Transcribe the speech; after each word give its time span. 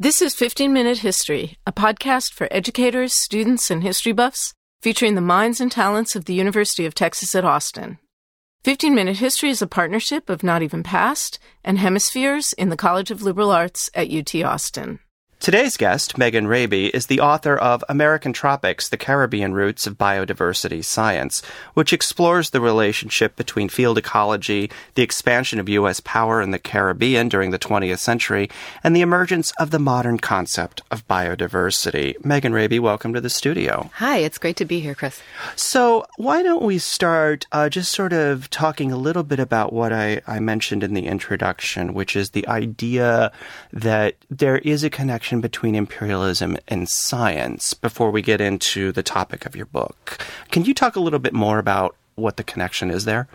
This 0.00 0.22
is 0.22 0.36
15 0.36 0.72
Minute 0.72 0.98
History, 0.98 1.58
a 1.66 1.72
podcast 1.72 2.32
for 2.32 2.46
educators, 2.52 3.14
students, 3.14 3.68
and 3.68 3.82
history 3.82 4.12
buffs 4.12 4.54
featuring 4.80 5.16
the 5.16 5.20
minds 5.20 5.60
and 5.60 5.72
talents 5.72 6.14
of 6.14 6.26
the 6.26 6.34
University 6.34 6.86
of 6.86 6.94
Texas 6.94 7.34
at 7.34 7.44
Austin. 7.44 7.98
15 8.62 8.94
Minute 8.94 9.16
History 9.16 9.50
is 9.50 9.60
a 9.60 9.66
partnership 9.66 10.30
of 10.30 10.44
Not 10.44 10.62
Even 10.62 10.84
Past 10.84 11.40
and 11.64 11.80
Hemispheres 11.80 12.52
in 12.52 12.68
the 12.68 12.76
College 12.76 13.10
of 13.10 13.22
Liberal 13.22 13.50
Arts 13.50 13.90
at 13.92 14.08
UT 14.08 14.32
Austin. 14.36 15.00
Today's 15.40 15.76
guest, 15.76 16.18
Megan 16.18 16.48
Raby, 16.48 16.88
is 16.88 17.06
the 17.06 17.20
author 17.20 17.56
of 17.56 17.84
American 17.88 18.32
Tropics, 18.32 18.88
the 18.88 18.96
Caribbean 18.96 19.54
Roots 19.54 19.86
of 19.86 19.96
Biodiversity 19.96 20.84
Science, 20.84 21.42
which 21.74 21.92
explores 21.92 22.50
the 22.50 22.60
relationship 22.60 23.36
between 23.36 23.68
field 23.68 23.98
ecology, 23.98 24.68
the 24.94 25.02
expansion 25.02 25.60
of 25.60 25.68
U.S. 25.68 26.00
power 26.00 26.42
in 26.42 26.50
the 26.50 26.58
Caribbean 26.58 27.28
during 27.28 27.52
the 27.52 27.58
20th 27.58 28.00
century, 28.00 28.50
and 28.82 28.96
the 28.96 29.00
emergence 29.00 29.52
of 29.60 29.70
the 29.70 29.78
modern 29.78 30.18
concept 30.18 30.82
of 30.90 31.06
biodiversity. 31.06 32.22
Megan 32.24 32.52
Raby, 32.52 32.80
welcome 32.80 33.14
to 33.14 33.20
the 33.20 33.30
studio. 33.30 33.90
Hi, 33.94 34.18
it's 34.18 34.38
great 34.38 34.56
to 34.56 34.64
be 34.64 34.80
here, 34.80 34.96
Chris. 34.96 35.22
So, 35.54 36.04
why 36.16 36.42
don't 36.42 36.64
we 36.64 36.78
start 36.78 37.46
uh, 37.52 37.68
just 37.68 37.92
sort 37.92 38.12
of 38.12 38.50
talking 38.50 38.90
a 38.90 38.96
little 38.96 39.22
bit 39.22 39.38
about 39.38 39.72
what 39.72 39.92
I, 39.92 40.20
I 40.26 40.40
mentioned 40.40 40.82
in 40.82 40.94
the 40.94 41.06
introduction, 41.06 41.94
which 41.94 42.16
is 42.16 42.30
the 42.30 42.46
idea 42.48 43.30
that 43.72 44.16
there 44.28 44.58
is 44.58 44.82
a 44.82 44.90
connection 44.90 45.27
connection 45.28 45.40
between 45.42 45.74
imperialism 45.74 46.56
and 46.68 46.88
science 46.88 47.74
before 47.74 48.10
we 48.10 48.22
get 48.22 48.40
into 48.40 48.92
the 48.92 49.02
topic 49.02 49.44
of 49.44 49.54
your 49.54 49.66
book. 49.66 50.24
Can 50.50 50.64
you 50.64 50.72
talk 50.72 50.96
a 50.96 51.00
little 51.00 51.18
bit 51.18 51.34
more 51.34 51.58
about 51.58 51.94
what 52.14 52.38
the 52.38 52.42
connection 52.44 52.90
is 52.90 53.04
there? 53.04 53.28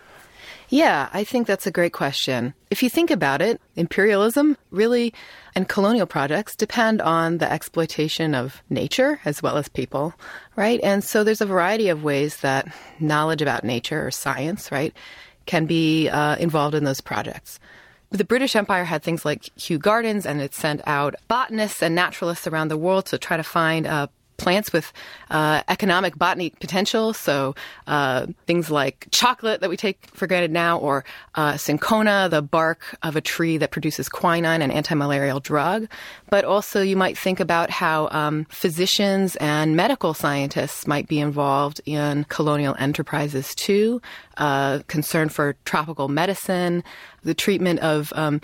Yeah, 0.69 1.07
I 1.13 1.23
think 1.23 1.45
that's 1.45 1.67
a 1.67 1.71
great 1.71 1.93
question. 1.93 2.55
If 2.71 2.81
you 2.81 2.89
think 2.89 3.11
about 3.11 3.43
it, 3.43 3.61
imperialism 3.75 4.57
really 4.71 5.13
and 5.53 5.69
colonial 5.69 6.07
projects 6.07 6.55
depend 6.55 6.99
on 6.99 7.37
the 7.37 7.51
exploitation 7.51 8.33
of 8.33 8.63
nature 8.71 9.19
as 9.23 9.43
well 9.43 9.57
as 9.57 9.69
people, 9.69 10.15
right? 10.55 10.79
And 10.81 11.03
so 11.03 11.23
there's 11.23 11.41
a 11.41 11.45
variety 11.45 11.89
of 11.89 12.03
ways 12.03 12.37
that 12.37 12.73
knowledge 12.99 13.43
about 13.43 13.63
nature 13.63 14.07
or 14.07 14.09
science, 14.09 14.71
right, 14.71 14.95
can 15.45 15.67
be 15.67 16.09
uh, 16.09 16.37
involved 16.37 16.73
in 16.73 16.85
those 16.85 17.01
projects. 17.01 17.59
The 18.13 18.23
British 18.23 18.55
Empire 18.55 18.83
had 18.83 19.01
things 19.01 19.25
like 19.25 19.49
Kew 19.57 19.79
Gardens, 19.79 20.27
and 20.27 20.39
it 20.39 20.53
sent 20.53 20.81
out 20.85 21.15
botanists 21.27 21.81
and 21.81 21.95
naturalists 21.95 22.45
around 22.45 22.67
the 22.67 22.77
world 22.77 23.07
to 23.07 23.17
try 23.17 23.37
to 23.37 23.43
find 23.43 23.87
uh, 23.87 24.05
plants 24.43 24.73
with 24.73 24.91
uh, 25.31 25.61
economic 25.67 26.17
botany 26.17 26.49
potential. 26.59 27.13
So 27.13 27.55
uh, 27.87 28.27
things 28.45 28.69
like 28.69 29.07
chocolate 29.11 29.61
that 29.61 29.69
we 29.69 29.77
take 29.77 29.97
for 30.13 30.27
granted 30.27 30.51
now, 30.51 30.77
or 30.77 31.05
uh, 31.35 31.57
cinchona, 31.57 32.27
the 32.29 32.41
bark 32.41 32.97
of 33.01 33.15
a 33.15 33.21
tree 33.21 33.57
that 33.57 33.71
produces 33.71 34.09
quinine, 34.09 34.61
an 34.61 34.71
anti-malarial 34.71 35.39
drug. 35.39 35.87
But 36.29 36.43
also, 36.45 36.81
you 36.81 36.97
might 36.97 37.17
think 37.17 37.39
about 37.39 37.69
how 37.69 38.09
um, 38.11 38.45
physicians 38.49 39.35
and 39.37 39.75
medical 39.75 40.13
scientists 40.13 40.85
might 40.87 41.07
be 41.07 41.19
involved 41.19 41.81
in 41.85 42.25
colonial 42.25 42.75
enterprises 42.77 43.55
too. 43.55 44.01
Uh, 44.37 44.79
concern 44.87 45.29
for 45.29 45.55
tropical 45.63 46.07
medicine, 46.07 46.83
the 47.23 47.33
treatment 47.33 47.79
of 47.79 48.11
um, 48.15 48.41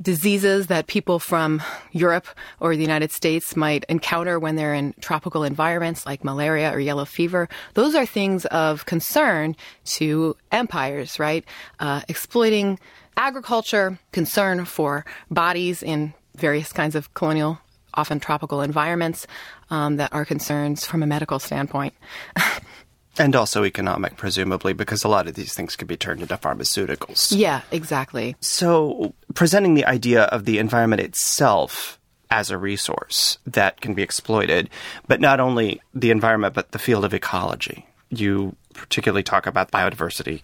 diseases 0.00 0.68
that 0.68 0.86
people 0.86 1.18
from 1.18 1.62
Europe 1.92 2.26
or 2.60 2.74
the 2.74 2.82
United 2.82 3.12
States 3.12 3.56
might 3.56 3.84
encounter 3.88 4.38
when 4.38 4.56
they're 4.56 4.74
in 4.74 4.94
tropical 5.00 5.44
environments 5.44 6.06
like 6.06 6.24
malaria 6.24 6.72
or 6.72 6.80
yellow 6.80 7.04
fever. 7.04 7.48
Those 7.74 7.94
are 7.94 8.06
things 8.06 8.46
of 8.46 8.86
concern 8.86 9.56
to 9.96 10.36
empires, 10.50 11.18
right? 11.18 11.44
Uh, 11.78 12.02
exploiting 12.08 12.78
agriculture, 13.16 13.98
concern 14.12 14.64
for 14.64 15.04
bodies 15.30 15.82
in 15.82 16.14
various 16.36 16.72
kinds 16.72 16.94
of 16.94 17.12
colonial, 17.14 17.58
often 17.94 18.18
tropical 18.18 18.62
environments 18.62 19.26
um, 19.70 19.96
that 19.96 20.12
are 20.12 20.24
concerns 20.24 20.86
from 20.86 21.02
a 21.02 21.06
medical 21.06 21.38
standpoint. 21.38 21.94
And 23.18 23.36
also 23.36 23.64
economic, 23.64 24.16
presumably, 24.16 24.72
because 24.72 25.04
a 25.04 25.08
lot 25.08 25.28
of 25.28 25.34
these 25.34 25.52
things 25.52 25.76
could 25.76 25.88
be 25.88 25.96
turned 25.96 26.22
into 26.22 26.36
pharmaceuticals. 26.36 27.36
Yeah, 27.36 27.60
exactly. 27.70 28.36
So, 28.40 29.14
presenting 29.34 29.74
the 29.74 29.84
idea 29.84 30.22
of 30.24 30.46
the 30.46 30.58
environment 30.58 31.02
itself 31.02 31.98
as 32.30 32.50
a 32.50 32.56
resource 32.56 33.36
that 33.46 33.82
can 33.82 33.92
be 33.92 34.02
exploited, 34.02 34.70
but 35.06 35.20
not 35.20 35.40
only 35.40 35.82
the 35.92 36.10
environment, 36.10 36.54
but 36.54 36.72
the 36.72 36.78
field 36.78 37.04
of 37.04 37.12
ecology. 37.12 37.86
You 38.08 38.56
particularly 38.72 39.22
talk 39.22 39.46
about 39.46 39.70
biodiversity, 39.70 40.40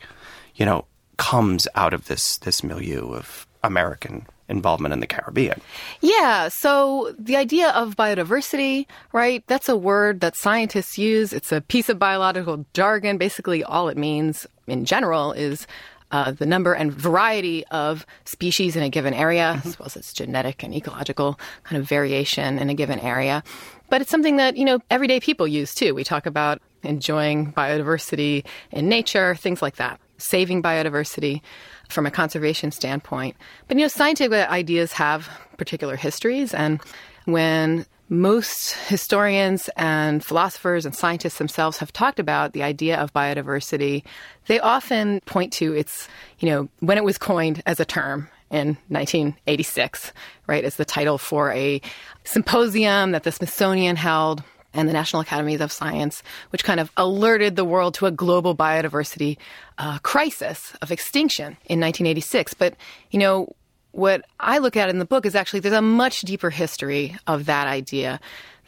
you 0.55 0.67
know, 0.67 0.85
comes 1.17 1.67
out 1.75 1.95
of 1.95 2.07
this, 2.07 2.37
this 2.39 2.63
milieu 2.63 3.15
of 3.15 3.47
American 3.65 4.27
involvement 4.49 4.93
in 4.93 5.01
the 5.01 5.07
Caribbean. 5.07 5.61
Yeah. 6.01 6.49
So 6.49 7.15
the 7.19 7.37
idea 7.37 7.71
of 7.71 7.97
biodiversity, 7.97 8.87
right? 9.13 9.45
That's 9.47 9.69
a 9.69 9.77
word 9.77 10.21
that 10.21 10.37
scientists 10.37 10.99
use. 10.99 11.33
It's 11.33 11.53
a 11.53 11.61
piece 11.61 11.89
of 11.89 11.99
biological 11.99 12.65
jargon. 12.75 13.19
Basically, 13.19 13.63
all 13.63 13.89
it 13.89 13.97
means 13.97 14.47
in 14.67 14.85
general 14.85 15.33
is 15.33 15.67
uh, 16.11 16.33
the 16.33 16.47
number 16.47 16.73
and 16.73 16.93
variety 16.93 17.67
of 17.67 18.07
species 18.25 18.77
in 18.77 18.83
a 18.83 18.89
given 18.89 19.13
area, 19.13 19.55
mm-hmm. 19.57 19.69
as 19.69 19.79
well 19.79 19.87
as 19.87 19.97
its 19.97 20.13
genetic 20.13 20.63
and 20.63 20.75
ecological 20.75 21.39
kind 21.65 21.81
of 21.81 21.89
variation 21.89 22.59
in 22.59 22.71
a 22.71 22.75
given 22.75 22.99
area. 23.01 23.43
But 23.91 24.01
it's 24.01 24.11
something 24.11 24.37
that, 24.37 24.57
you 24.57 24.65
know, 24.65 24.81
everyday 24.91 25.21
people 25.21 25.47
use 25.47 25.75
too. 25.75 25.95
We 25.95 26.05
talk 26.05 26.27
about 26.27 26.61
enjoying 26.83 27.53
biodiversity 27.53 28.45
in 28.71 28.89
nature, 28.89 29.35
things 29.35 29.61
like 29.61 29.77
that, 29.77 30.01
saving 30.19 30.63
biodiversity 30.63 31.43
from 31.89 32.07
a 32.07 32.11
conservation 32.11 32.71
standpoint. 32.71 33.37
But 33.67 33.77
you 33.77 33.85
know, 33.85 33.89
scientific 33.89 34.49
ideas 34.49 34.93
have 34.93 35.29
particular 35.57 35.97
histories, 35.97 36.55
and 36.55 36.81
when 37.25 37.87
most 38.09 38.73
historians 38.73 39.69
and 39.77 40.25
philosophers 40.25 40.87
and 40.87 40.95
scientists 40.95 41.39
themselves 41.39 41.79
have 41.79 41.93
talked 41.93 42.19
about 42.19 42.53
the 42.53 42.63
idea 42.63 42.97
of 42.97 43.13
biodiversity, 43.13 44.03
they 44.47 44.59
often 44.61 45.21
point 45.27 45.53
to 45.55 45.75
its, 45.75 46.09
you 46.39 46.49
know, 46.49 46.69
when 46.81 46.97
it 46.97 47.05
was 47.05 47.19
coined 47.19 47.63
as 47.67 47.81
a 47.81 47.85
term 47.85 48.29
in 48.51 48.79
1986, 48.89 50.13
right, 50.47 50.65
as 50.65 50.77
the 50.77 50.85
title 50.87 51.19
for 51.19 51.53
a 51.53 51.83
symposium 52.25 53.11
that 53.11 53.25
the 53.25 53.33
Smithsonian 53.33 53.97
held 53.97 54.43
and 54.75 54.89
the 54.89 54.93
National 54.93 55.23
Academies 55.23 55.61
of 55.61 55.73
Science, 55.73 56.23
which 56.51 56.65
kind 56.65 56.81
of 56.81 56.91
alerted 56.97 57.57
the 57.57 57.65
world 57.65 57.95
to 57.95 58.07
a 58.07 58.11
global 58.11 58.55
biodiversity 58.55 59.39
uh, 59.79 59.99
crisis 60.01 60.75
of 60.83 60.93
extinction 60.93 61.57
in 61.67 61.81
1986. 61.81 62.55
But, 62.55 62.75
you 63.11 63.19
know, 63.19 63.55
what 63.93 64.23
I 64.39 64.59
look 64.59 64.77
at 64.77 64.91
in 64.91 64.99
the 64.99 65.05
book 65.05 65.27
is 65.27 65.35
actually 65.35 65.61
there's 65.61 65.75
a 65.75 65.83
much 65.83 66.21
deeper 66.21 66.51
history 66.51 67.17
of 67.27 67.47
that 67.47 67.67
idea. 67.67 68.21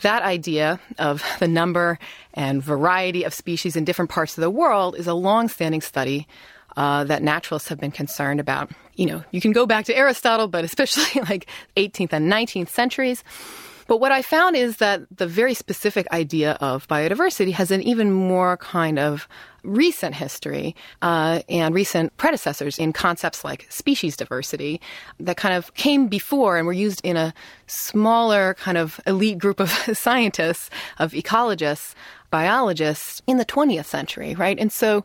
That 0.03 0.23
idea 0.23 0.81
of 0.99 1.23
the 1.41 1.49
number 1.49 1.99
and 2.33 2.63
variety 2.63 3.25
of 3.25 3.35
species 3.35 3.77
in 3.77 3.85
different 3.85 4.11
parts 4.11 4.39
of 4.39 4.43
the 4.43 4.51
world 4.51 4.97
is 4.97 5.07
a 5.07 5.15
long-standing 5.15 5.83
study 5.83 6.27
uh, 6.77 7.05
that 7.05 7.23
naturalists 7.23 7.69
have 7.69 7.79
been 7.79 7.91
concerned 7.91 8.41
about. 8.41 8.71
You 8.95 9.07
know, 9.07 9.25
you 9.31 9.41
can 9.41 9.53
go 9.53 9.67
back 9.67 9.85
to 9.87 9.97
Aristotle, 9.97 10.49
but 10.49 10.65
especially 10.65 11.21
like 11.29 11.47
18th 11.77 12.13
and 12.13 12.33
19th 12.33 12.71
centuries. 12.71 13.23
But 13.91 13.99
what 13.99 14.13
I 14.13 14.23
found 14.23 14.55
is 14.55 14.77
that 14.77 15.03
the 15.11 15.27
very 15.27 15.53
specific 15.53 16.07
idea 16.13 16.53
of 16.61 16.87
biodiversity 16.87 17.51
has 17.55 17.73
an 17.73 17.83
even 17.83 18.13
more 18.13 18.57
kind 18.57 19.01
of 19.01 19.27
recent 19.65 20.15
history 20.15 20.77
uh, 21.03 21.41
and 21.49 21.75
recent 21.75 22.17
predecessors 22.17 22.79
in 22.79 22.93
concepts 22.93 23.43
like 23.43 23.67
species 23.69 24.17
diversity 24.17 24.81
that 25.19 25.37
kind 25.37 25.57
of 25.57 25.75
came 25.75 26.07
before 26.07 26.57
and 26.57 26.69
were 26.69 26.73
used 26.73 27.01
in 27.03 27.17
a 27.17 27.35
smaller 27.67 28.55
kind 28.61 28.79
of 28.79 29.01
elite 29.09 29.39
group 29.39 29.59
of 29.59 29.71
scientists, 29.93 30.71
of 31.01 31.11
ecologists, 31.11 31.95
biologists 32.31 33.23
in 33.27 33.39
the 33.39 33.45
20th 33.45 33.87
century, 33.87 34.37
right? 34.37 34.61
And 34.61 34.71
so 34.71 35.05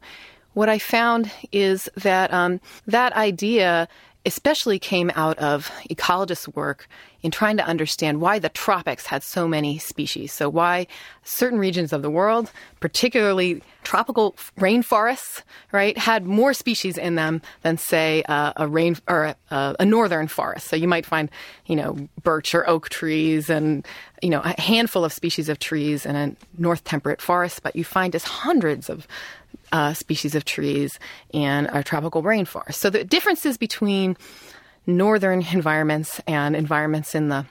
what 0.54 0.70
I 0.70 0.78
found 0.78 1.32
is 1.52 1.90
that 1.96 2.32
um, 2.32 2.62
that 2.86 3.14
idea 3.14 3.88
especially 4.26 4.80
came 4.80 5.12
out 5.16 5.38
of 5.38 5.72
ecologists' 5.90 6.54
work 6.56 6.88
in 7.26 7.32
trying 7.32 7.58
to 7.58 7.66
understand 7.66 8.22
why 8.22 8.38
the 8.38 8.50
tropics 8.50 9.08
had 9.08 9.24
so 9.24 9.48
many 9.48 9.80
species. 9.80 10.32
So, 10.32 10.48
why 10.48 10.86
certain 11.24 11.58
regions 11.58 11.92
of 11.92 12.04
the 12.04 12.10
world, 12.12 12.52
particularly 12.80 13.64
tropical 13.82 14.36
rainforests, 14.60 15.42
right, 15.72 15.98
had 15.98 16.28
more 16.28 16.54
species 16.54 17.00
in 17.00 17.16
them 17.16 17.42
than, 17.64 17.80
say, 17.80 18.22
uh, 18.30 18.54
a 18.58 18.68
rain 18.68 18.96
or 19.08 19.36
a, 19.50 19.76
a, 19.80 19.86
northern 19.86 20.28
forest. 20.28 20.68
So, 20.68 20.76
you 20.76 20.88
might 20.88 21.04
find, 21.04 21.32
you 21.66 21.76
know, 21.76 21.98
birch 22.22 22.54
or 22.54 22.70
oak 22.70 22.90
trees 22.90 23.50
and, 23.50 23.84
you 24.22 24.30
know, 24.30 24.42
a 24.42 24.62
handful 24.62 25.04
of 25.04 25.12
species 25.12 25.50
of 25.50 25.58
trees 25.58 26.06
in 26.06 26.16
a 26.16 26.36
north 26.60 26.84
temperate 26.84 27.24
forest, 27.24 27.64
but 27.64 27.76
you 27.76 27.84
find 27.84 28.14
just 28.14 28.28
hundreds 28.28 28.88
of 28.88 29.08
uh, 29.72 29.96
species 29.96 30.36
of 30.36 30.46
trees 30.46 31.00
in 31.34 31.66
our 31.68 31.82
tropical 31.82 32.22
rainforest. 32.22 32.76
So 32.76 32.92
the 32.92 33.04
differences 33.04 33.58
between 33.58 34.16
northern 34.88 35.46
environments 35.52 36.22
and 36.28 36.56
environments 36.56 37.16
in 37.16 37.30
the 37.30 37.46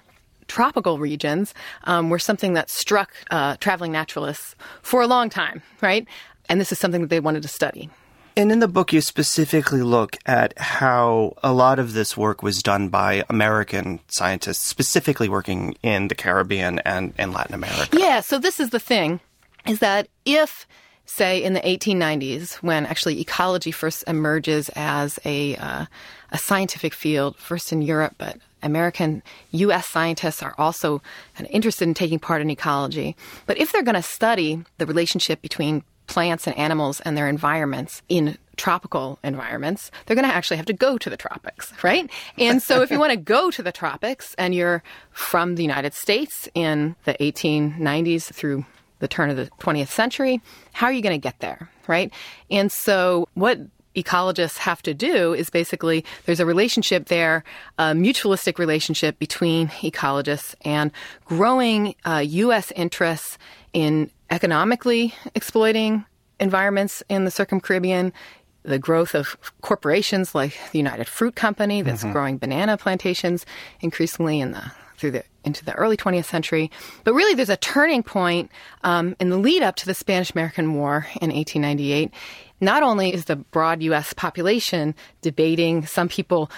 tropical 0.47 0.99
regions 0.99 1.55
um, 1.85 2.11
were 2.11 2.19
something 2.19 2.55
that 2.55 2.71
struck 2.71 3.13
uh, 3.31 3.57
traveling 3.61 3.93
naturalists 3.93 4.55
for 4.83 5.03
a 5.03 5.07
long 5.07 5.31
time, 5.31 5.63
right? 5.81 6.07
And 6.49 6.61
this 6.61 6.73
is 6.73 6.79
something 6.79 7.01
that 7.01 7.11
they 7.11 7.21
wanted 7.21 7.43
to 7.43 7.49
study. 7.49 7.91
And 8.37 8.51
in 8.51 8.59
the 8.59 8.69
book, 8.69 8.93
you 8.93 9.01
specifically 9.01 9.83
look 9.83 10.17
at 10.27 10.59
how 10.59 11.35
a 11.43 11.53
lot 11.53 11.79
of 11.79 11.93
this 11.93 12.17
work 12.17 12.43
was 12.43 12.63
done 12.63 12.89
by 12.89 13.25
American 13.29 14.01
scientists, 14.09 14.67
specifically 14.67 15.29
working 15.29 15.77
in 15.83 16.09
the 16.09 16.17
Caribbean 16.17 16.81
and 16.81 17.15
in 17.17 17.33
Latin 17.33 17.55
America. 17.55 17.97
Yeah, 17.97 18.21
so 18.21 18.39
this 18.39 18.59
is 18.59 18.71
the 18.71 18.81
thing 18.81 19.21
is 19.67 19.79
that 19.79 20.09
if 20.25 20.67
say 21.07 21.43
in 21.43 21.53
the 21.53 21.61
1890s 21.61 22.55
when 22.57 22.87
actually 22.87 23.21
ecology 23.21 23.71
first 23.71 24.05
emerges 24.07 24.71
as 24.75 25.19
a 25.25 25.57
uh, 25.57 25.87
a 26.33 26.39
scientific 26.39 26.95
field 26.95 27.37
first 27.37 27.73
in 27.73 27.83
Europe 27.83 28.15
but 28.19 28.39
American 28.63 29.23
US 29.53 29.87
scientists 29.87 30.43
are 30.43 30.55
also 30.59 31.03
interested 31.51 31.87
in 31.87 31.95
taking 31.95 32.19
part 32.19 32.41
in 32.41 32.51
ecology 32.51 33.17
but 33.47 33.59
if 33.59 33.73
they're 33.73 33.83
going 33.83 33.95
to 33.95 34.03
study 34.03 34.63
the 34.79 34.87
relationship 34.87 35.43
between 35.43 35.83
plants 36.07 36.47
and 36.47 36.57
animals 36.57 37.01
and 37.01 37.17
their 37.17 37.29
environments 37.29 38.03
in 38.09 38.37
tropical 38.57 39.19
environments, 39.25 39.91
they're 40.07 40.15
going 40.15 40.29
to 40.29 40.35
actually 40.35 40.57
have 40.57 40.67
to 40.67 40.73
go 40.73 40.99
to 40.99 41.11
the 41.11 41.17
tropics, 41.17 41.73
right? 41.83 42.11
And 42.39 42.63
so 42.63 42.83
if 42.83 42.91
you 42.91 42.99
want 42.99 43.11
to 43.11 43.17
go 43.17 43.51
to 43.51 43.63
the 43.63 43.73
tropics 43.73 44.35
and 44.39 44.55
you're 44.55 44.83
from 45.11 45.57
the 45.57 45.63
United 45.63 45.95
States 45.95 46.49
in 46.55 46.95
the 47.05 47.15
1890s 47.15 48.33
through 48.33 48.65
the 48.99 49.09
turn 49.09 49.31
of 49.31 49.37
the 49.37 49.47
20th 49.61 49.89
century, 49.89 50.41
how 50.73 50.87
are 50.87 50.93
you 50.93 51.03
going 51.03 51.19
to 51.19 51.23
get 51.23 51.41
there, 51.41 51.69
right? 51.87 52.13
And 52.51 52.71
so 52.71 53.29
what 53.35 53.59
ecologists 53.95 54.59
have 54.59 54.83
to 54.83 54.95
do 54.95 55.35
is 55.35 55.51
basically 55.51 56.05
there's 56.27 56.41
a 56.41 56.47
relationship 56.47 57.07
there, 57.07 57.45
a 57.79 57.93
mutualistic 57.93 58.59
relationship 58.59 59.19
between 59.19 59.69
ecologists 59.69 60.55
and 60.63 60.91
growing 61.25 61.95
uh, 62.05 62.25
U.S. 62.27 62.73
interests 62.73 63.39
in 63.73 64.11
economically 64.31 65.15
exploiting 65.35 66.05
environments 66.41 67.03
in 67.09 67.25
the 67.25 67.31
circumcaribbean, 67.31 68.13
the 68.63 68.79
growth 68.79 69.15
of 69.15 69.37
corporations 69.61 70.35
like 70.35 70.59
the 70.73 70.79
United 70.79 71.07
Fruit 71.07 71.37
Company 71.37 71.83
that's 71.83 72.03
mm-hmm. 72.03 72.13
growing 72.13 72.39
banana 72.39 72.77
plantations 72.77 73.47
increasingly 73.81 74.41
in 74.41 74.53
the 74.53 74.73
through 74.97 75.13
the 75.13 75.25
into 75.45 75.65
the 75.65 75.75
early 75.75 75.97
20th 75.97 76.25
century. 76.25 76.71
But 77.05 77.15
really, 77.15 77.35
there's 77.35 77.51
a 77.51 77.57
turning 77.57 78.03
point 78.03 78.51
um, 78.83 79.15
in 79.21 79.31
the 79.31 79.37
lead 79.37 79.63
up 79.63 79.77
to 79.77 79.87
the 79.87 79.95
Spanish 79.95 80.31
American 80.31 80.75
War 80.75 81.07
in 81.21 81.31
1898. 81.31 82.11
Not 82.61 82.83
only 82.83 83.13
is 83.13 83.27
the 83.27 83.37
broad 83.37 83.83
U.S. 83.83 84.15
population 84.15 84.95
debating, 85.21 85.85
some 85.85 86.09
people 86.09 86.51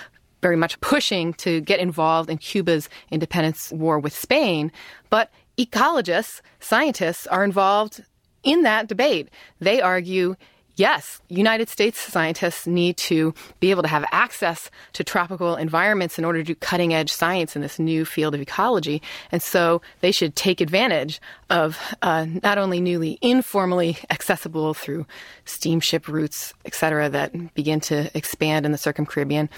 very 0.42 0.56
much 0.56 0.80
pushing 0.80 1.32
to 1.34 1.60
get 1.62 1.80
involved 1.80 2.30
in 2.30 2.38
Cuba's 2.38 2.88
independence 3.10 3.72
war 3.72 3.98
with 3.98 4.14
Spain, 4.14 4.70
but 5.10 5.30
ecologists, 5.58 6.40
scientists 6.60 7.26
are 7.26 7.42
involved 7.42 8.04
in 8.44 8.62
that 8.62 8.86
debate. 8.86 9.28
They 9.60 9.80
argue 9.80 10.36
yes, 10.76 11.20
United 11.28 11.69
States 11.69 12.00
scientists 12.00 12.67
need 12.67 12.96
to 12.99 13.34
be 13.61 13.70
able 13.70 13.82
to 13.82 13.88
have 13.88 14.05
access 14.12 14.70
to 14.93 15.02
tropical 15.02 15.56
environments 15.56 16.19
in 16.19 16.25
order 16.25 16.38
to 16.38 16.44
do 16.44 16.55
cutting 16.55 16.94
edge 16.94 17.11
science 17.11 17.56
in 17.56 17.62
this 17.62 17.78
new 17.78 18.05
field 18.05 18.34
of 18.34 18.40
ecology. 18.40 19.02
And 19.32 19.43
so 19.43 19.82
they 20.00 20.12
should 20.12 20.37
take 20.37 20.61
advantage 20.61 21.20
of 21.50 21.78
uh, 22.02 22.26
not 22.43 22.58
only 22.58 22.81
newly 22.81 23.19
informally 23.20 23.99
accessible 24.11 24.75
through 24.75 25.06
steamship 25.44 26.08
routes, 26.08 26.55
et 26.64 26.75
cetera, 26.75 27.08
that 27.08 27.55
begin 27.55 27.81
to 27.81 28.11
expand 28.17 28.64
in 28.67 28.73
the 28.73 28.78
circumcaribbean, 28.78 29.49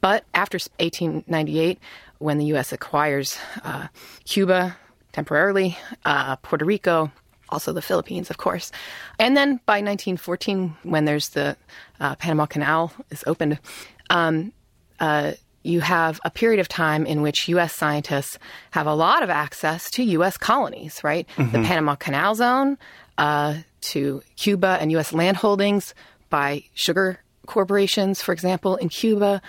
but 0.00 0.24
after 0.32 0.56
1898, 0.78 1.78
when 2.18 2.38
the 2.38 2.46
U.S. 2.46 2.72
acquires 2.72 3.38
uh, 3.64 3.88
Cuba 4.24 4.76
temporarily, 5.12 5.76
uh, 6.04 6.36
Puerto 6.36 6.64
Rico, 6.64 7.10
also 7.48 7.72
the 7.72 7.82
Philippines, 7.82 8.30
of 8.30 8.38
course. 8.38 8.70
And 9.18 9.36
then 9.36 9.60
by 9.66 9.80
1914, 9.80 10.76
when 10.82 11.04
there's 11.04 11.30
the 11.30 11.56
uh, 12.00 12.14
Panama 12.16 12.46
Canal 12.46 12.92
is 13.10 13.24
opened, 13.26 13.58
um, 14.10 14.52
uh, 15.00 15.32
you 15.62 15.80
have 15.80 16.20
a 16.24 16.30
period 16.30 16.60
of 16.60 16.68
time 16.68 17.04
in 17.04 17.20
which 17.20 17.48
U.S. 17.48 17.74
scientists 17.74 18.38
have 18.70 18.86
a 18.86 18.94
lot 18.94 19.22
of 19.22 19.30
access 19.30 19.90
to 19.92 20.02
U.S. 20.02 20.36
colonies, 20.36 21.02
right? 21.02 21.26
Mm-hmm. 21.36 21.52
The 21.52 21.66
Panama 21.66 21.94
Canal 21.94 22.34
Zone, 22.34 22.78
uh, 23.18 23.56
to 23.80 24.22
Cuba 24.36 24.78
and 24.80 24.90
U.S. 24.92 25.12
landholdings 25.12 25.94
by 26.30 26.64
sugar 26.74 27.20
corporations, 27.46 28.22
for 28.22 28.32
example, 28.32 28.76
in 28.76 28.88
Cuba. 28.88 29.40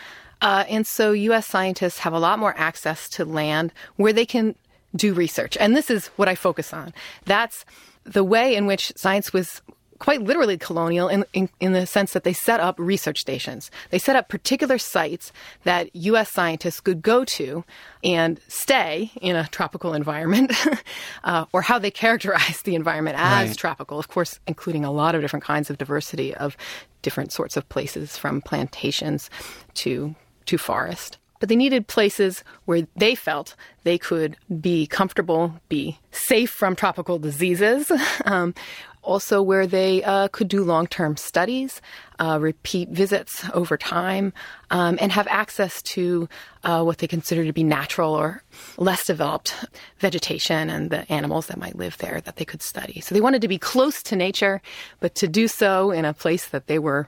Uh, 0.42 0.64
and 0.70 0.88
so 0.88 1.12
U.S. 1.12 1.46
scientists 1.46 2.00
have 2.00 2.14
a 2.14 2.20
lot 2.20 2.40
more 2.40 2.54
access 2.58 3.10
to 3.10 3.26
land 3.26 3.74
where 3.98 4.14
they 4.14 4.26
can 4.26 4.56
do 4.96 5.14
research. 5.14 5.58
And 5.60 5.76
this 5.76 5.90
is 5.90 6.08
what 6.16 6.28
I 6.28 6.36
focus 6.36 6.74
on. 6.74 6.94
That's 7.26 7.66
the 8.04 8.24
way 8.24 8.56
in 8.56 8.66
which 8.66 8.92
science 8.96 9.34
was 9.34 9.62
quite 10.00 10.22
literally 10.22 10.58
colonial 10.58 11.10
in, 11.10 11.26
in, 11.34 11.50
in, 11.60 11.74
the 11.74 11.86
sense 11.86 12.14
that 12.14 12.24
they 12.24 12.34
set 12.34 12.60
up 12.60 12.76
research 12.80 13.20
stations. 13.20 13.70
They 13.92 14.00
set 14.00 14.16
up 14.16 14.30
particular 14.30 14.78
sites 14.78 15.32
that 15.66 15.94
U.S. 15.94 16.32
scientists 16.32 16.80
could 16.80 17.02
go 17.02 17.26
to 17.26 17.66
and 18.04 18.40
stay 18.48 19.12
in 19.22 19.36
a 19.36 19.48
tropical 19.48 19.94
environment, 19.94 20.54
uh, 21.24 21.46
or 21.52 21.62
how 21.62 21.78
they 21.78 21.92
characterize 21.92 22.62
the 22.64 22.76
environment 22.76 23.18
as 23.20 23.50
right. 23.50 23.58
tropical, 23.58 24.00
of 24.00 24.08
course, 24.08 24.40
including 24.48 24.86
a 24.86 24.92
lot 24.92 25.16
of 25.16 25.22
different 25.22 25.44
kinds 25.44 25.70
of 25.70 25.78
diversity 25.78 26.34
of 26.34 26.58
different 27.02 27.32
sorts 27.32 27.58
of 27.58 27.68
places 27.70 28.18
from 28.18 28.42
plantations 28.42 29.30
to, 29.74 30.16
to 30.46 30.58
forest. 30.58 31.18
But 31.40 31.50
they 31.50 31.56
needed 31.56 31.88
places 31.88 32.44
where 32.66 32.88
they 32.96 33.16
felt 33.16 33.56
they 33.84 33.98
could 33.98 34.38
be 34.60 34.88
comfortable, 34.88 35.54
be 35.70 35.98
safe 36.12 36.50
from 36.50 36.76
tropical 36.76 37.18
diseases, 37.18 37.92
um, 38.26 38.54
also 39.02 39.42
where 39.42 39.66
they 39.66 40.04
uh, 40.04 40.28
could 40.30 40.48
do 40.48 40.64
long 40.64 40.86
term 40.88 41.18
studies, 41.18 41.82
uh, 42.20 42.38
repeat 42.40 42.90
visits 42.90 43.46
over 43.54 43.78
time, 43.78 44.34
um, 44.72 44.98
and 45.02 45.12
have 45.12 45.28
access 45.28 45.82
to 45.82 46.28
uh, 46.64 46.84
what 46.84 46.98
they 46.98 47.08
consider 47.08 47.46
to 47.46 47.54
be 47.54 47.64
natural 47.64 48.14
or 48.14 48.44
less 48.78 49.06
developed 49.06 49.54
vegetation 50.00 50.70
and 50.70 50.90
the 50.90 51.10
animals 51.12 51.48
that 51.48 51.58
might 51.58 51.78
live 51.78 51.98
there 52.00 52.22
that 52.22 52.36
they 52.36 52.46
could 52.46 52.62
study. 52.62 53.00
So 53.02 53.16
they 53.16 53.22
wanted 53.22 53.42
to 53.42 53.48
be 53.48 53.58
close 53.58 54.04
to 54.04 54.16
nature, 54.16 54.62
but 55.00 55.16
to 55.16 55.28
do 55.28 55.48
so 55.48 55.92
in 55.92 56.06
a 56.06 56.14
place 56.14 56.48
that 56.50 56.68
they 56.68 56.80
were 56.80 57.08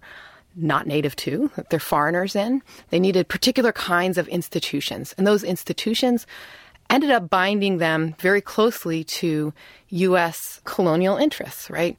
not 0.56 0.88
native 0.88 1.16
to, 1.18 1.50
they're 1.70 1.80
foreigners 1.80 2.36
in. 2.36 2.62
They 2.90 3.00
needed 3.00 3.28
particular 3.28 3.72
kinds 3.72 4.18
of 4.18 4.28
institutions. 4.28 5.14
And 5.18 5.26
those 5.26 5.44
institutions 5.44 6.28
ended 6.90 7.10
up 7.10 7.30
binding 7.30 7.78
them 7.78 8.16
very 8.20 8.42
closely 8.42 9.04
to 9.04 9.54
U.S. 9.90 10.62
colonial 10.66 11.18
interests, 11.18 11.70
right? 11.70 11.98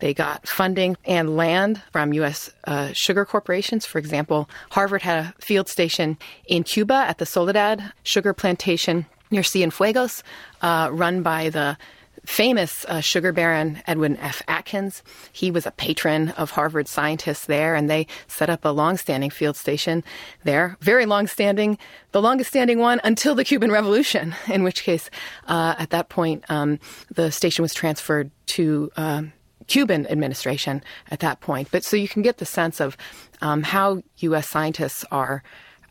They 0.00 0.12
got 0.12 0.46
funding 0.46 0.96
and 1.04 1.36
land 1.36 1.80
from 1.92 2.12
U.S. 2.14 2.50
Uh, 2.64 2.90
sugar 2.92 3.24
corporations. 3.24 3.86
For 3.86 3.98
example, 3.98 4.50
Harvard 4.70 5.02
had 5.02 5.18
a 5.18 5.34
field 5.40 5.68
station 5.68 6.18
in 6.46 6.64
Cuba 6.64 6.94
at 6.94 7.18
the 7.18 7.26
Soledad 7.26 7.92
sugar 8.02 8.34
plantation 8.34 9.06
near 9.30 9.42
Cienfuegos, 9.42 10.22
uh, 10.60 10.90
run 10.92 11.22
by 11.22 11.48
the 11.48 11.78
famous 12.24 12.84
uh, 12.88 13.00
sugar 13.00 13.32
baron 13.32 13.82
Edwin 13.86 14.16
F. 14.18 14.42
Atkins. 14.48 15.02
He 15.32 15.50
was 15.50 15.66
a 15.66 15.70
patron 15.70 16.30
of 16.30 16.50
Harvard 16.50 16.88
scientists 16.88 17.46
there, 17.46 17.74
and 17.74 17.88
they 17.88 18.06
set 18.26 18.50
up 18.50 18.64
a 18.64 18.70
long-standing 18.70 19.30
field 19.30 19.56
station 19.56 20.04
there, 20.44 20.76
very 20.80 21.06
long-standing, 21.06 21.78
the 22.12 22.22
longest-standing 22.22 22.78
one 22.78 23.00
until 23.04 23.34
the 23.34 23.44
Cuban 23.44 23.70
Revolution. 23.70 24.34
In 24.48 24.62
which 24.62 24.82
case, 24.82 25.10
uh, 25.46 25.74
at 25.78 25.90
that 25.90 26.08
point, 26.08 26.44
um, 26.48 26.78
the 27.14 27.30
station 27.30 27.62
was 27.62 27.74
transferred 27.74 28.30
to. 28.46 28.90
Um, 28.96 29.32
Cuban 29.66 30.06
administration 30.08 30.82
at 31.10 31.20
that 31.20 31.40
point. 31.40 31.68
But 31.70 31.84
so 31.84 31.96
you 31.96 32.06
can 32.06 32.20
get 32.20 32.36
the 32.36 32.44
sense 32.44 32.80
of 32.80 32.98
um, 33.40 33.62
how 33.62 34.02
U.S. 34.18 34.46
scientists 34.46 35.06
are 35.10 35.42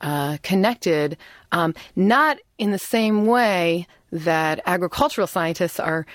uh, 0.04 0.38
connected, 0.44 1.18
um, 1.52 1.74
not 1.96 2.38
in 2.58 2.72
the 2.72 2.78
same 2.78 3.26
way 3.26 3.88
that 4.12 4.62
agricultural 4.66 5.26
scientists 5.26 5.80
are 5.80 6.06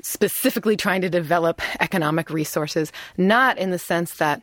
specifically 0.00 0.76
trying 0.76 1.02
to 1.02 1.10
develop 1.10 1.60
economic 1.80 2.30
resources, 2.30 2.92
not 3.18 3.58
in 3.58 3.70
the 3.70 3.78
sense 3.78 4.14
that 4.14 4.42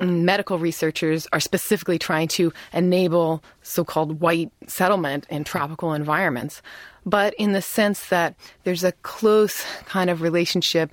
medical 0.00 0.58
researchers 0.58 1.26
are 1.32 1.40
specifically 1.40 1.98
trying 1.98 2.28
to 2.28 2.52
enable 2.72 3.42
so 3.62 3.84
called 3.84 4.20
white 4.20 4.50
settlement 4.66 5.26
in 5.30 5.42
tropical 5.42 5.92
environments, 5.92 6.60
but 7.04 7.34
in 7.34 7.52
the 7.52 7.62
sense 7.62 8.08
that 8.08 8.34
there's 8.64 8.84
a 8.84 8.92
close 9.02 9.64
kind 9.86 10.10
of 10.10 10.20
relationship 10.20 10.90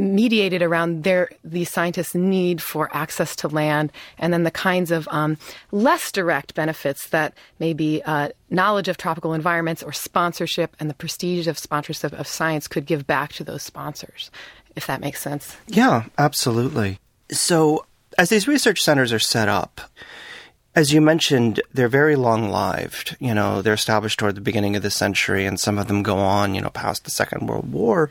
mediated 0.00 0.62
around 0.62 1.04
their 1.04 1.30
these 1.44 1.70
scientists' 1.70 2.14
need 2.14 2.62
for 2.62 2.88
access 2.92 3.36
to 3.36 3.48
land, 3.48 3.92
and 4.18 4.32
then 4.32 4.42
the 4.42 4.50
kinds 4.50 4.90
of 4.90 5.06
um, 5.10 5.36
less 5.70 6.10
direct 6.10 6.54
benefits 6.54 7.08
that 7.10 7.34
maybe 7.58 8.02
uh, 8.04 8.30
knowledge 8.48 8.88
of 8.88 8.96
tropical 8.96 9.34
environments 9.34 9.82
or 9.82 9.92
sponsorship 9.92 10.74
and 10.80 10.90
the 10.90 10.94
prestige 10.94 11.46
of 11.46 11.58
sponsorship 11.58 12.12
of 12.12 12.26
science 12.26 12.66
could 12.66 12.86
give 12.86 13.06
back 13.06 13.32
to 13.34 13.44
those 13.44 13.62
sponsors, 13.62 14.30
if 14.74 14.86
that 14.86 15.00
makes 15.00 15.20
sense. 15.20 15.56
Yeah, 15.68 16.04
absolutely. 16.18 16.98
So, 17.30 17.84
as 18.18 18.30
these 18.30 18.48
research 18.48 18.80
centers 18.80 19.12
are 19.12 19.20
set 19.20 19.48
up. 19.48 19.80
As 20.72 20.92
you 20.92 21.00
mentioned, 21.00 21.60
they're 21.74 21.88
very 21.88 22.14
long 22.14 22.48
lived. 22.48 23.16
You 23.18 23.34
know, 23.34 23.60
they're 23.60 23.74
established 23.74 24.20
toward 24.20 24.36
the 24.36 24.40
beginning 24.40 24.76
of 24.76 24.82
the 24.82 24.90
century, 24.90 25.44
and 25.44 25.58
some 25.58 25.78
of 25.78 25.88
them 25.88 26.04
go 26.04 26.16
on, 26.16 26.54
you 26.54 26.60
know, 26.60 26.70
past 26.70 27.02
the 27.02 27.10
Second 27.10 27.48
World 27.48 27.72
War. 27.72 28.08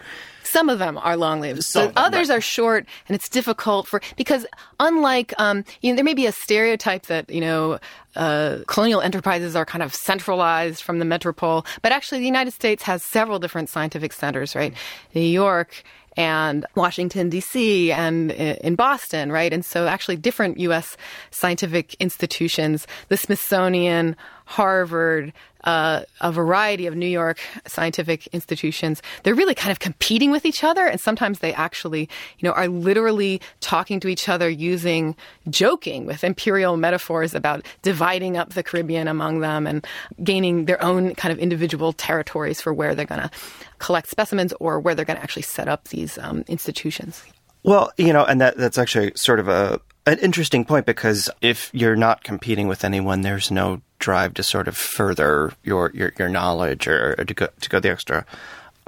Some 0.49 0.69
of 0.69 0.79
them 0.79 0.97
are 0.97 1.15
long 1.15 1.41
lived. 1.41 1.63
Some, 1.63 1.91
others 1.95 2.29
right. 2.29 2.37
are 2.37 2.41
short, 2.41 2.85
and 3.07 3.15
it's 3.15 3.29
difficult 3.29 3.87
for 3.87 4.01
because 4.17 4.45
unlike 4.79 5.33
um, 5.37 5.63
you 5.81 5.91
know, 5.91 5.95
there 5.95 6.05
may 6.05 6.13
be 6.13 6.25
a 6.25 6.31
stereotype 6.31 7.05
that 7.07 7.29
you 7.29 7.41
know 7.41 7.79
uh, 8.15 8.59
colonial 8.67 9.01
enterprises 9.01 9.55
are 9.55 9.65
kind 9.65 9.83
of 9.83 9.93
centralized 9.93 10.81
from 10.81 10.99
the 10.99 11.05
metropole, 11.05 11.65
but 11.81 11.91
actually 11.91 12.19
the 12.19 12.25
United 12.25 12.51
States 12.51 12.83
has 12.83 13.03
several 13.03 13.39
different 13.39 13.69
scientific 13.69 14.11
centers, 14.13 14.55
right? 14.55 14.73
New 15.13 15.21
York 15.21 15.83
and 16.17 16.65
Washington, 16.75 17.29
D.C., 17.29 17.91
and 17.91 18.31
in 18.31 18.75
Boston, 18.75 19.31
right? 19.31 19.53
And 19.53 19.63
so, 19.63 19.87
actually, 19.87 20.17
different 20.17 20.59
U.S. 20.59 20.97
scientific 21.31 21.93
institutions, 21.95 22.87
the 23.07 23.15
Smithsonian, 23.15 24.17
Harvard, 24.43 25.31
uh, 25.63 26.01
a 26.21 26.31
variety 26.31 26.87
of 26.87 26.95
New 26.95 27.07
York 27.07 27.39
scientific 27.67 28.27
institutions, 28.27 29.01
they're 29.23 29.35
really 29.35 29.55
kind 29.55 29.71
of 29.71 29.79
competing 29.79 30.31
with 30.31 30.45
each 30.45 30.63
other. 30.63 30.85
And 30.85 30.99
sometimes 30.99 31.39
they 31.39 31.53
actually, 31.53 32.09
you 32.39 32.47
know, 32.47 32.53
are 32.53 32.67
literally 32.67 33.41
talking 33.59 33.99
to 33.99 34.07
each 34.07 34.29
other 34.29 34.49
using 34.49 35.15
joking 35.49 36.05
with 36.05 36.23
imperial 36.23 36.77
metaphors 36.77 37.35
about 37.35 37.65
dividing 37.81 38.37
up 38.37 38.53
the 38.53 38.63
Caribbean 38.63 39.07
among 39.07 39.39
them 39.39 39.67
and 39.67 39.85
gaining 40.23 40.65
their 40.65 40.81
own 40.83 41.15
kind 41.15 41.31
of 41.31 41.39
individual 41.39 41.93
territories 41.93 42.61
for 42.61 42.73
where 42.73 42.95
they're 42.95 43.05
going 43.05 43.21
to 43.21 43.31
collect 43.79 44.09
specimens 44.09 44.53
or 44.59 44.79
where 44.79 44.95
they're 44.95 45.05
going 45.05 45.17
to 45.17 45.23
actually 45.23 45.41
set 45.41 45.67
up 45.67 45.89
these 45.89 46.17
um, 46.17 46.43
institutions. 46.47 47.23
Well, 47.63 47.91
you 47.97 48.13
know, 48.13 48.23
and 48.23 48.39
that 48.39 48.57
that's 48.57 48.77
actually 48.77 49.11
sort 49.15 49.39
of 49.39 49.47
a 49.47 49.81
an 50.09 50.19
interesting 50.19 50.65
point 50.65 50.85
because 50.85 51.29
if 51.41 51.69
you're 51.73 51.95
not 51.95 52.23
competing 52.23 52.67
with 52.67 52.83
anyone, 52.83 53.21
there's 53.21 53.51
no 53.51 53.81
drive 53.99 54.33
to 54.35 54.43
sort 54.43 54.67
of 54.67 54.75
further 54.75 55.53
your 55.63 55.91
your, 55.93 56.13
your 56.17 56.29
knowledge 56.29 56.87
or, 56.87 57.15
or 57.17 57.25
to 57.25 57.33
go 57.33 57.47
to 57.61 57.69
go 57.69 57.79
the 57.79 57.91
extra 57.91 58.25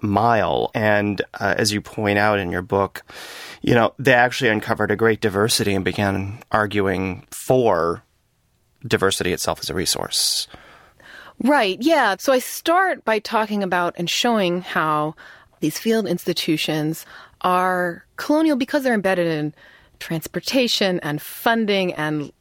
mile. 0.01 0.71
And 0.73 1.21
uh, 1.39 1.55
as 1.57 1.71
you 1.71 1.81
point 1.81 2.17
out 2.17 2.39
in 2.39 2.51
your 2.51 2.63
book, 2.63 3.03
you 3.61 3.75
know, 3.75 3.93
they 3.99 4.13
actually 4.13 4.49
uncovered 4.49 4.91
a 4.91 4.95
great 4.95 5.21
diversity 5.21 5.75
and 5.75 5.85
began 5.85 6.39
arguing 6.51 7.27
for 7.29 8.03
diversity 8.85 9.31
itself 9.31 9.59
as 9.59 9.69
a 9.69 9.75
resource. 9.75 10.47
Right, 11.43 11.77
yeah. 11.81 12.15
So 12.19 12.33
I 12.33 12.39
start 12.39 13.05
by 13.05 13.19
talking 13.19 13.63
about 13.63 13.95
and 13.97 14.09
showing 14.09 14.61
how 14.61 15.15
these 15.59 15.77
field 15.77 16.07
institutions 16.07 17.05
are 17.41 18.05
colonial 18.15 18.55
because 18.55 18.83
they're 18.83 18.93
embedded 18.93 19.27
in 19.27 19.53
transportation 20.01 20.99
and 20.99 21.21
funding 21.21 21.93
and 21.93 22.31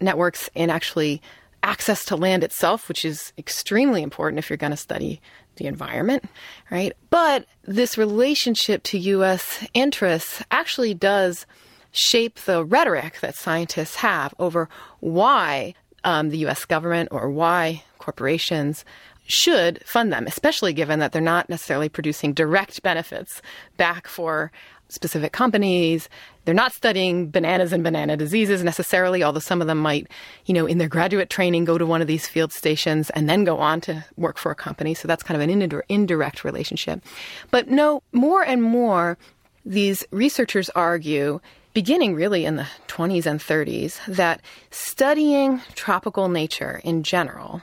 networks 0.00 0.50
and 0.54 0.70
actually 0.70 1.22
access 1.62 2.04
to 2.04 2.16
land 2.16 2.44
itself, 2.44 2.88
which 2.88 3.04
is 3.04 3.32
extremely 3.38 4.02
important 4.02 4.38
if 4.38 4.50
you're 4.50 4.56
going 4.58 4.70
to 4.70 4.76
study 4.76 5.20
the 5.56 5.66
environment, 5.66 6.24
right? 6.70 6.92
But 7.10 7.46
this 7.62 7.96
relationship 7.96 8.82
to 8.84 8.98
U.S. 8.98 9.66
interests 9.72 10.42
actually 10.50 10.94
does 10.94 11.46
shape 11.92 12.40
the 12.40 12.64
rhetoric 12.64 13.20
that 13.20 13.36
scientists 13.36 13.96
have 13.96 14.34
over 14.38 14.68
why 15.00 15.74
um, 16.02 16.30
the 16.30 16.38
U.S. 16.38 16.64
government 16.64 17.08
or 17.12 17.30
why 17.30 17.84
corporations 17.98 18.84
should 19.26 19.82
fund 19.86 20.12
them, 20.12 20.26
especially 20.26 20.72
given 20.74 20.98
that 20.98 21.12
they're 21.12 21.22
not 21.22 21.48
necessarily 21.48 21.88
producing 21.88 22.34
direct 22.34 22.82
benefits 22.82 23.40
back 23.76 24.06
for 24.06 24.52
specific 24.88 25.32
companies. 25.32 26.08
They're 26.44 26.54
not 26.54 26.72
studying 26.72 27.30
bananas 27.30 27.72
and 27.72 27.82
banana 27.82 28.16
diseases 28.16 28.62
necessarily, 28.62 29.24
although 29.24 29.40
some 29.40 29.60
of 29.60 29.66
them 29.66 29.78
might, 29.78 30.06
you 30.46 30.54
know, 30.54 30.66
in 30.66 30.78
their 30.78 30.88
graduate 30.88 31.30
training 31.30 31.64
go 31.64 31.78
to 31.78 31.86
one 31.86 32.00
of 32.02 32.06
these 32.06 32.28
field 32.28 32.52
stations 32.52 33.10
and 33.10 33.28
then 33.28 33.44
go 33.44 33.58
on 33.58 33.80
to 33.82 34.04
work 34.16 34.38
for 34.38 34.52
a 34.52 34.54
company. 34.54 34.94
So 34.94 35.08
that's 35.08 35.22
kind 35.22 35.40
of 35.40 35.48
an 35.48 35.82
indirect 35.88 36.44
relationship. 36.44 37.02
But 37.50 37.68
no, 37.68 38.02
more 38.12 38.44
and 38.44 38.62
more, 38.62 39.18
these 39.64 40.04
researchers 40.10 40.68
argue 40.70 41.40
beginning 41.72 42.14
really 42.14 42.44
in 42.44 42.56
the 42.56 42.68
20s 42.86 43.26
and 43.26 43.40
30s, 43.40 43.98
that 44.06 44.40
studying 44.70 45.60
tropical 45.74 46.28
nature 46.28 46.80
in 46.84 47.02
general 47.02 47.62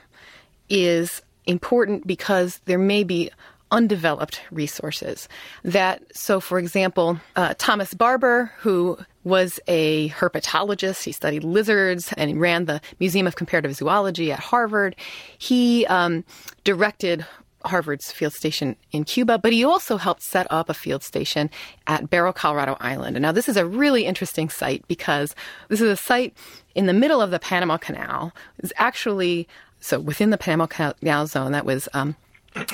is 0.70 1.22
important 1.46 2.06
because 2.06 2.60
there 2.66 2.78
may 2.78 3.04
be 3.04 3.30
undeveloped 3.72 4.42
resources. 4.52 5.28
That 5.64 6.04
so, 6.16 6.40
for 6.40 6.60
example, 6.60 7.20
uh, 7.36 7.54
Thomas 7.58 7.94
Barbour, 7.94 8.52
who 8.60 8.98
was 9.24 9.60
a 9.68 10.10
herpetologist, 10.10 11.04
he 11.04 11.12
studied 11.12 11.44
lizards 11.44 12.14
and 12.18 12.40
ran 12.40 12.66
the 12.66 12.82
Museum 13.00 13.28
of 13.28 13.36
Comparative 13.36 13.74
Zoology 13.76 14.32
at 14.32 14.40
Harvard. 14.40 14.96
He 15.38 15.86
um, 15.88 16.24
directed 16.64 17.26
Harvard's 17.64 18.12
field 18.12 18.34
station 18.34 18.76
in 18.92 19.04
Cuba, 19.04 19.38
but 19.38 19.54
he 19.54 19.64
also 19.64 19.98
helped 19.98 20.24
set 20.24 20.48
up 20.50 20.70
a 20.70 20.74
field 20.74 21.04
station 21.04 21.50
at 21.88 22.10
Barro 22.10 22.34
Colorado 22.34 22.76
Island. 22.80 23.16
And 23.16 23.24
now 23.24 23.32
this 23.32 23.48
is 23.48 23.58
a 23.58 23.66
really 23.66 24.06
interesting 24.06 24.50
site 24.50 24.88
because 24.88 25.36
this 25.70 25.82
is 25.82 25.90
a 25.90 25.98
site 25.98 26.36
in 26.76 26.88
the 26.88 26.94
middle 26.94 27.22
of 27.22 27.32
the 27.32 27.40
Panama 27.40 27.78
Canal. 27.78 28.34
It's 28.60 28.74
actually 28.78 29.48
so 29.80 30.00
within 30.00 30.30
the 30.30 30.38
Panama 30.38 30.68
Canal 30.68 31.28
zone 31.28 31.52
that 31.52 31.66
was 31.66 31.90
um, 31.94 32.16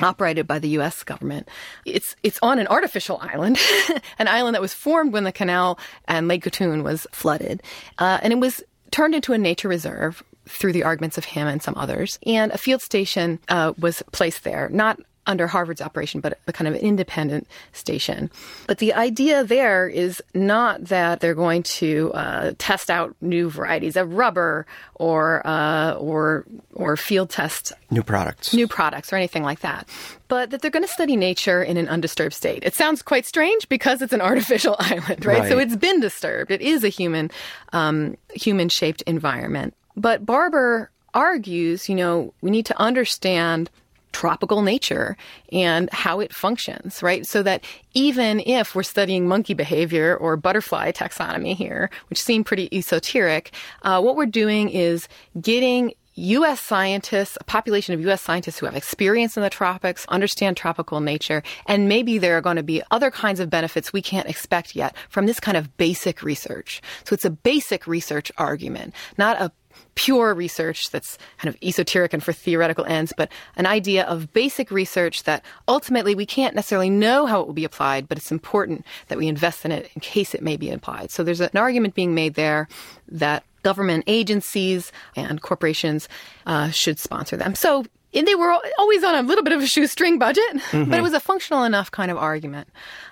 operated 0.01 0.47
by 0.47 0.59
the 0.59 0.69
U.S. 0.69 1.03
government. 1.03 1.47
It's 1.85 2.15
it's 2.23 2.39
on 2.41 2.59
an 2.59 2.67
artificial 2.67 3.19
island, 3.21 3.59
an 4.19 4.27
island 4.27 4.55
that 4.55 4.61
was 4.61 4.73
formed 4.73 5.13
when 5.13 5.23
the 5.23 5.31
canal 5.31 5.79
and 6.05 6.27
Lake 6.27 6.43
Gatun 6.43 6.83
was 6.83 7.07
flooded, 7.11 7.63
uh, 7.97 8.19
and 8.21 8.33
it 8.33 8.39
was 8.39 8.63
turned 8.91 9.15
into 9.15 9.33
a 9.33 9.37
nature 9.37 9.67
reserve 9.67 10.23
through 10.47 10.73
the 10.73 10.83
arguments 10.83 11.17
of 11.17 11.25
him 11.25 11.47
and 11.47 11.61
some 11.61 11.75
others. 11.75 12.19
And 12.25 12.51
a 12.51 12.57
field 12.57 12.81
station 12.81 13.39
uh, 13.49 13.73
was 13.77 14.01
placed 14.11 14.43
there, 14.43 14.69
not 14.69 14.99
under 15.27 15.45
Harvard's 15.45 15.81
operation, 15.81 16.21
but 16.21 16.39
a 16.47 16.53
kind 16.53 16.67
of 16.67 16.73
an 16.73 16.79
independent 16.79 17.47
station. 17.73 18.31
But 18.65 18.79
the 18.79 18.93
idea 18.93 19.43
there 19.43 19.87
is 19.87 20.23
not 20.33 20.85
that 20.85 21.19
they're 21.19 21.35
going 21.35 21.63
to 21.63 22.11
uh, 22.13 22.53
test 22.57 22.89
out 22.89 23.15
new 23.21 23.49
varieties 23.49 23.95
of 23.95 24.13
rubber 24.13 24.65
or 24.95 25.45
uh, 25.45 25.93
or 25.93 26.45
or 26.73 26.97
field 26.97 27.29
test 27.29 27.73
new 27.91 28.01
products, 28.03 28.53
new 28.53 28.67
products, 28.67 29.13
or 29.13 29.17
anything 29.17 29.43
like 29.43 29.59
that. 29.59 29.87
But 30.29 30.49
that 30.49 30.61
they're 30.61 30.71
going 30.71 30.85
to 30.85 30.91
study 30.91 31.15
nature 31.15 31.61
in 31.61 31.77
an 31.77 31.87
undisturbed 31.87 32.33
state. 32.33 32.63
It 32.63 32.73
sounds 32.73 33.01
quite 33.01 33.25
strange 33.25 33.69
because 33.69 34.01
it's 34.01 34.13
an 34.13 34.21
artificial 34.31 34.75
island, 34.79 35.25
right? 35.25 35.39
right. 35.39 35.49
So 35.49 35.59
it's 35.59 35.75
been 35.75 35.99
disturbed. 35.99 36.51
It 36.51 36.61
is 36.61 36.83
a 36.83 36.89
human 36.89 37.29
um, 37.73 38.17
human 38.33 38.69
shaped 38.69 39.01
environment. 39.03 39.73
But 39.95 40.25
Barbour 40.25 40.91
argues, 41.13 41.89
you 41.89 41.95
know, 41.95 42.33
we 42.41 42.51
need 42.51 42.67
to 42.67 42.79
understand 42.79 43.69
tropical 44.11 44.61
nature 44.61 45.15
and 45.51 45.89
how 45.91 46.19
it 46.19 46.33
functions, 46.33 47.03
right? 47.03 47.25
So 47.25 47.43
that 47.43 47.63
even 47.93 48.39
if 48.41 48.75
we're 48.75 48.83
studying 48.83 49.27
monkey 49.27 49.53
behavior 49.53 50.15
or 50.15 50.37
butterfly 50.37 50.91
taxonomy 50.91 51.55
here, 51.55 51.89
which 52.09 52.21
seem 52.21 52.43
pretty 52.43 52.69
esoteric, 52.75 53.51
uh, 53.83 54.01
what 54.01 54.15
we're 54.15 54.25
doing 54.25 54.69
is 54.69 55.07
getting 55.39 55.93
U.S. 56.17 56.59
scientists, 56.59 57.37
a 57.39 57.43
population 57.43 57.93
of 57.93 58.01
U.S. 58.01 58.23
scientists 58.23 58.57
who 58.57 58.65
have 58.65 58.75
experience 58.75 59.37
in 59.37 59.43
the 59.43 59.51
tropics, 59.51 60.03
understand 60.07 60.57
tropical 60.57 60.99
nature, 60.99 61.43
and 61.67 61.87
maybe 61.87 62.17
there 62.17 62.35
are 62.35 62.41
going 62.41 62.55
to 62.55 62.63
be 62.63 62.81
other 62.89 63.11
kinds 63.11 63.39
of 63.39 63.51
benefits 63.51 63.93
we 63.93 64.01
can't 64.01 64.27
expect 64.27 64.75
yet 64.75 64.95
from 65.09 65.27
this 65.27 65.39
kind 65.39 65.55
of 65.55 65.77
basic 65.77 66.23
research. 66.23 66.81
So 67.03 67.13
it's 67.13 67.25
a 67.25 67.29
basic 67.29 67.85
research 67.85 68.31
argument, 68.39 68.95
not 69.19 69.39
a 69.39 69.51
pure 69.95 70.33
research 70.33 70.91
that's 70.91 71.17
kind 71.39 71.53
of 71.53 71.61
esoteric 71.63 72.13
and 72.13 72.23
for 72.23 72.31
theoretical 72.31 72.85
ends, 72.85 73.13
but 73.17 73.31
an 73.55 73.65
idea 73.65 74.05
of 74.05 74.31
basic 74.33 74.69
research 74.71 75.23
that 75.23 75.43
ultimately 75.67 76.13
we 76.13 76.25
can't 76.25 76.55
necessarily 76.55 76.89
know 76.89 77.25
how 77.25 77.41
it 77.41 77.47
will 77.47 77.53
be 77.53 77.65
applied, 77.65 78.07
but 78.07 78.17
it's 78.17 78.31
important 78.31 78.85
that 79.07 79.17
we 79.17 79.27
invest 79.27 79.65
in 79.65 79.71
it 79.71 79.89
in 79.95 80.01
case 80.01 80.35
it 80.35 80.43
may 80.43 80.55
be 80.55 80.69
applied. 80.69 81.11
So 81.11 81.23
there's 81.23 81.41
an 81.41 81.49
argument 81.55 81.95
being 81.95 82.13
made 82.13 82.35
there 82.35 82.67
that 83.09 83.43
government 83.63 84.03
agencies 84.07 84.91
and 85.15 85.41
corporations 85.41 86.07
uh, 86.45 86.69
should 86.69 86.99
sponsor 86.99 87.35
them. 87.35 87.55
So 87.55 87.83
they 88.13 88.35
were 88.35 88.57
always 88.77 89.03
on 89.03 89.15
a 89.15 89.21
little 89.21 89.43
bit 89.43 89.53
of 89.53 89.61
a 89.61 89.67
shoestring 89.67 90.17
budget, 90.17 90.43
mm-hmm. 90.53 90.89
but 90.89 90.99
it 90.99 91.01
was 91.01 91.13
a 91.13 91.19
functional 91.19 91.63
enough 91.63 91.91
kind 91.91 92.09
of 92.09 92.17
argument. 92.17 92.69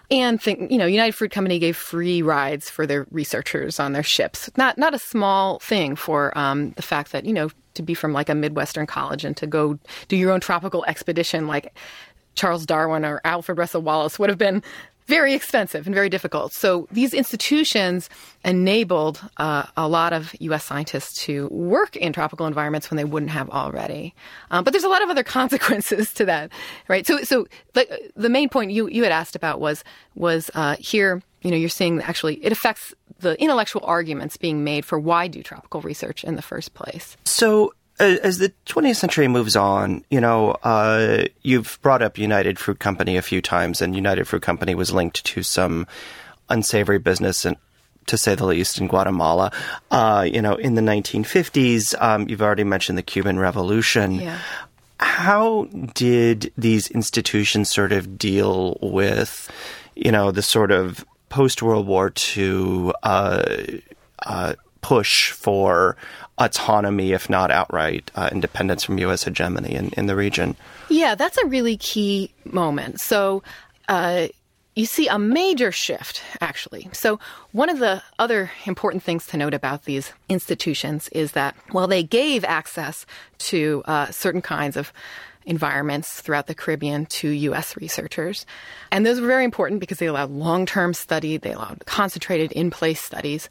And 0.09 0.41
think, 0.41 0.71
you 0.71 0.77
know, 0.77 0.85
United 0.85 1.13
Fruit 1.13 1.31
Company 1.31 1.59
gave 1.59 1.75
free 1.75 2.21
rides 2.21 2.69
for 2.69 2.85
their 2.85 3.07
researchers 3.11 3.79
on 3.79 3.93
their 3.93 4.03
ships. 4.03 4.49
Not 4.55 4.77
not 4.77 4.93
a 4.93 4.99
small 4.99 5.59
thing 5.59 5.95
for 5.95 6.35
um, 6.37 6.71
the 6.71 6.81
fact 6.81 7.11
that 7.11 7.25
you 7.25 7.33
know 7.33 7.49
to 7.73 7.81
be 7.81 7.93
from 7.93 8.13
like 8.13 8.29
a 8.29 8.35
midwestern 8.35 8.85
college 8.85 9.25
and 9.25 9.35
to 9.37 9.47
go 9.47 9.77
do 10.07 10.15
your 10.15 10.31
own 10.31 10.39
tropical 10.39 10.85
expedition 10.85 11.47
like 11.47 11.75
Charles 12.35 12.65
Darwin 12.65 13.05
or 13.05 13.21
Alfred 13.23 13.57
Russel 13.57 13.81
Wallace 13.81 14.19
would 14.19 14.29
have 14.29 14.37
been 14.37 14.63
very 15.07 15.33
expensive 15.33 15.85
and 15.85 15.93
very 15.93 16.09
difficult. 16.09 16.53
So 16.53 16.87
these 16.91 17.13
institutions 17.13 18.09
enabled 18.43 19.21
uh, 19.37 19.65
a 19.77 19.87
lot 19.87 20.13
of 20.13 20.33
U.S. 20.39 20.65
scientists 20.65 21.23
to 21.25 21.47
work 21.49 21.95
in 21.95 22.11
tropical 22.11 22.47
environments 22.47 22.89
when 22.89 22.97
they 22.97 23.03
wouldn't 23.03 23.31
have 23.31 23.49
already. 23.49 24.15
Um, 24.51 24.63
but 24.63 24.71
there's 24.71 24.83
a 24.83 24.89
lot 24.89 25.03
of 25.03 25.09
other 25.09 25.23
consequences 25.39 26.13
to 26.13 26.25
that, 26.25 26.51
right? 26.87 27.05
So, 27.05 27.19
so 27.23 27.47
like, 27.75 27.91
the 28.15 28.29
main 28.29 28.49
point 28.49 28.71
you 28.71 28.87
you 28.87 29.03
had 29.03 29.11
asked 29.11 29.35
about 29.35 29.59
was 29.59 29.83
was 30.15 30.49
uh, 30.55 30.75
here. 30.79 31.21
You 31.41 31.51
know, 31.51 31.57
you're 31.57 31.69
seeing 31.69 32.01
actually 32.01 32.43
it 32.43 32.51
affects 32.51 32.93
the 33.19 33.39
intellectual 33.39 33.83
arguments 33.85 34.35
being 34.37 34.63
made 34.63 34.85
for 34.85 34.99
why 34.99 35.27
do 35.27 35.43
tropical 35.43 35.81
research 35.81 36.23
in 36.23 36.35
the 36.35 36.41
first 36.41 36.73
place. 36.73 37.15
So 37.25 37.73
as 37.99 38.39
the 38.39 38.51
20th 38.65 38.97
century 38.97 39.27
moves 39.27 39.55
on, 39.55 40.03
you 40.09 40.19
know, 40.19 40.51
uh, 40.63 41.25
you've 41.43 41.79
brought 41.81 42.01
up 42.01 42.17
United 42.17 42.59
Fruit 42.59 42.79
Company 42.79 43.17
a 43.17 43.21
few 43.21 43.41
times, 43.41 43.81
and 43.81 43.95
United 43.95 44.27
Fruit 44.27 44.41
Company 44.41 44.75
was 44.75 44.91
linked 44.91 45.23
to 45.25 45.43
some 45.43 45.87
unsavory 46.49 46.99
business 46.99 47.45
and 47.45 47.57
to 48.07 48.17
say 48.17 48.35
the 48.35 48.45
least, 48.45 48.79
in 48.79 48.87
Guatemala. 48.87 49.51
Uh, 49.89 50.27
you 50.31 50.41
know, 50.41 50.55
in 50.55 50.75
the 50.75 50.81
1950s, 50.81 51.99
um, 52.01 52.27
you've 52.29 52.41
already 52.41 52.63
mentioned 52.63 52.97
the 52.97 53.03
Cuban 53.03 53.39
Revolution. 53.39 54.15
Yeah. 54.15 54.37
How 54.99 55.65
did 55.93 56.53
these 56.57 56.89
institutions 56.91 57.71
sort 57.71 57.91
of 57.91 58.17
deal 58.17 58.77
with, 58.81 59.51
you 59.95 60.11
know, 60.11 60.31
the 60.31 60.41
sort 60.41 60.71
of 60.71 61.03
post 61.29 61.61
World 61.61 61.87
War 61.87 62.13
II 62.37 62.91
uh, 63.03 63.63
uh, 64.23 64.53
push 64.81 65.31
for 65.31 65.97
autonomy, 66.37 67.13
if 67.13 67.29
not 67.29 67.51
outright 67.51 68.11
uh, 68.15 68.29
independence 68.31 68.83
from 68.83 68.97
U.S. 68.99 69.23
hegemony 69.23 69.73
in, 69.73 69.89
in 69.89 70.05
the 70.07 70.15
region? 70.15 70.55
Yeah, 70.89 71.15
that's 71.15 71.37
a 71.37 71.45
really 71.45 71.77
key 71.77 72.31
moment. 72.45 72.99
So, 72.99 73.43
uh, 73.87 74.27
you 74.75 74.85
see 74.85 75.07
a 75.07 75.17
major 75.17 75.71
shift, 75.71 76.21
actually. 76.41 76.89
So, 76.91 77.19
one 77.53 77.69
of 77.69 77.79
the 77.79 78.03
other 78.19 78.51
important 78.65 79.03
things 79.03 79.25
to 79.27 79.37
note 79.37 79.53
about 79.53 79.85
these 79.85 80.11
institutions 80.27 81.07
is 81.09 81.31
that 81.31 81.55
while 81.71 81.87
they 81.87 82.03
gave 82.03 82.43
access 82.43 83.05
to 83.37 83.83
uh, 83.85 84.11
certain 84.11 84.41
kinds 84.41 84.75
of 84.75 84.91
environments 85.45 86.21
throughout 86.21 86.47
the 86.47 86.55
Caribbean 86.55 87.05
to 87.07 87.29
U.S. 87.29 87.77
researchers. 87.77 88.45
And 88.91 89.05
those 89.05 89.21
were 89.21 89.27
very 89.27 89.45
important 89.45 89.79
because 89.79 89.99
they 89.99 90.07
allowed 90.07 90.31
long 90.31 90.65
term 90.65 90.93
study, 90.93 91.37
they 91.37 91.53
allowed 91.53 91.83
concentrated 91.85 92.51
in 92.51 92.71
place 92.71 93.01
studies, 93.01 93.49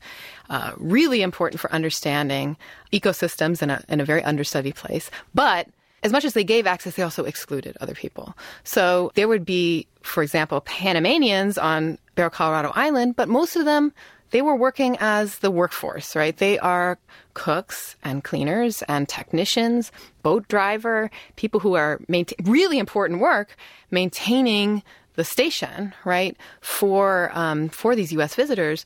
uh, 0.51 0.73
really 0.77 1.23
important 1.23 1.61
for 1.61 1.73
understanding 1.73 2.57
ecosystems 2.93 3.63
in 3.63 3.71
a, 3.71 3.83
in 3.89 4.01
a 4.01 4.05
very 4.05 4.23
understudied 4.23 4.75
place. 4.75 5.11
But 5.35 5.69
as 6.03 6.13
much 6.13 6.25
as 6.25 6.35
they 6.35 6.45
gave 6.45 6.67
access, 6.67 6.97
they 6.97 7.03
also 7.03 7.25
excluded 7.25 7.77
other 7.81 7.95
people. 7.95 8.37
So 8.63 9.11
there 9.15 9.27
would 9.27 9.47
be, 9.47 9.87
for 10.03 10.23
example, 10.23 10.61
Panamanians 10.61 11.57
on 11.57 11.99
Barro 12.15 12.31
Colorado 12.31 12.73
Island, 12.75 13.17
but 13.17 13.29
most 13.29 13.57
of 13.57 13.65
them 13.65 13.93
they 14.31 14.43
were 14.43 14.57
working 14.57 14.97
as 15.01 15.39
the 15.39 15.51
workforce, 15.51 16.17
right? 16.17 16.37
They 16.37 16.59
are 16.59 16.99
cooks 17.35 17.97
and 18.03 18.25
cleaners 18.25 18.83
and 18.89 19.09
technicians, 19.09 19.93
boat 20.23 20.49
driver, 20.49 21.11
people 21.37 21.61
who 21.61 21.75
are 21.75 22.01
maintain- 22.09 22.45
really 22.45 22.79
important 22.79 23.21
work 23.21 23.57
maintaining 23.91 24.83
the 25.15 25.25
station, 25.25 25.95
right, 26.05 26.37
for 26.61 27.31
um, 27.35 27.69
for 27.69 27.95
these 27.95 28.13
U.S. 28.13 28.35
visitors. 28.35 28.85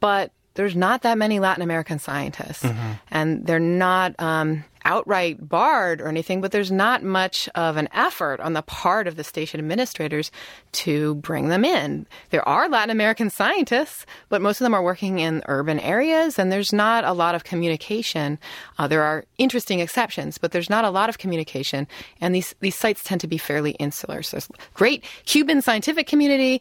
But 0.00 0.30
there's 0.54 0.76
not 0.76 1.02
that 1.02 1.18
many 1.18 1.40
Latin 1.40 1.62
American 1.62 1.98
scientists, 1.98 2.62
mm-hmm. 2.62 2.92
and 3.10 3.46
they're 3.46 3.58
not. 3.58 4.14
Um, 4.18 4.64
outright 4.84 5.48
barred 5.48 6.00
or 6.00 6.08
anything, 6.08 6.40
but 6.40 6.52
there's 6.52 6.70
not 6.70 7.02
much 7.02 7.48
of 7.54 7.76
an 7.76 7.88
effort 7.92 8.40
on 8.40 8.52
the 8.52 8.62
part 8.62 9.06
of 9.06 9.16
the 9.16 9.24
station 9.24 9.58
administrators 9.58 10.30
to 10.72 11.14
bring 11.16 11.48
them 11.48 11.64
in. 11.64 12.06
There 12.30 12.46
are 12.46 12.68
Latin 12.68 12.90
American 12.90 13.30
scientists, 13.30 14.04
but 14.28 14.42
most 14.42 14.60
of 14.60 14.64
them 14.64 14.74
are 14.74 14.82
working 14.82 15.18
in 15.18 15.42
urban 15.46 15.80
areas, 15.80 16.38
and 16.38 16.52
there's 16.52 16.72
not 16.72 17.04
a 17.04 17.12
lot 17.12 17.34
of 17.34 17.44
communication. 17.44 18.38
Uh, 18.78 18.86
there 18.86 19.02
are 19.02 19.24
interesting 19.38 19.80
exceptions, 19.80 20.38
but 20.38 20.52
there's 20.52 20.70
not 20.70 20.84
a 20.84 20.90
lot 20.90 21.08
of 21.08 21.18
communication, 21.18 21.86
and 22.20 22.34
these 22.34 22.54
these 22.60 22.76
sites 22.76 23.02
tend 23.02 23.20
to 23.22 23.26
be 23.26 23.38
fairly 23.38 23.72
insular. 23.72 24.22
So 24.22 24.36
there's 24.36 24.48
great 24.74 25.04
Cuban 25.24 25.62
scientific 25.62 26.06
community, 26.06 26.60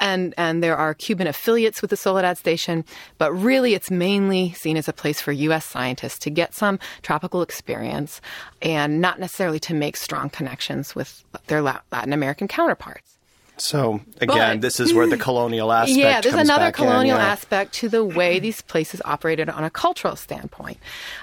and 0.00 0.34
and 0.36 0.62
there 0.62 0.76
are 0.76 0.94
Cuban 0.94 1.26
affiliates 1.26 1.80
with 1.80 1.90
the 1.90 1.96
Soledad 1.96 2.36
station, 2.36 2.84
but 3.18 3.32
really 3.32 3.74
it's 3.74 3.90
mainly 3.90 4.52
seen 4.52 4.76
as 4.76 4.88
a 4.88 4.92
place 4.92 5.20
for 5.20 5.32
U.S. 5.32 5.64
scientists 5.64 6.18
to 6.20 6.30
get 6.30 6.54
some 6.54 6.78
tropical 7.02 7.42
experience 7.42 7.61
experience 7.62 8.20
and 8.60 9.00
not 9.00 9.20
necessarily 9.20 9.60
to 9.60 9.72
make 9.72 9.96
strong 9.96 10.28
connections 10.28 10.96
with 10.96 11.22
their 11.46 11.62
Latin 11.62 12.12
American 12.12 12.48
counterparts. 12.48 13.18
So 13.56 14.00
again, 14.20 14.56
but, 14.56 14.62
this 14.62 14.80
is 14.80 14.92
where 14.92 15.06
the 15.06 15.16
colonial 15.16 15.70
aspect. 15.80 15.96
Yeah, 15.96 16.20
there's 16.20 16.34
another 16.34 16.72
colonial 16.72 17.16
in, 17.16 17.22
yeah. 17.22 17.30
aspect 17.30 17.74
to 17.74 17.88
the 17.88 18.04
way 18.04 18.40
these 18.40 18.62
places 18.62 19.00
operated 19.04 19.48
on 19.48 19.62
a 19.62 19.70
cultural 19.70 20.16
standpoint, 20.16 20.78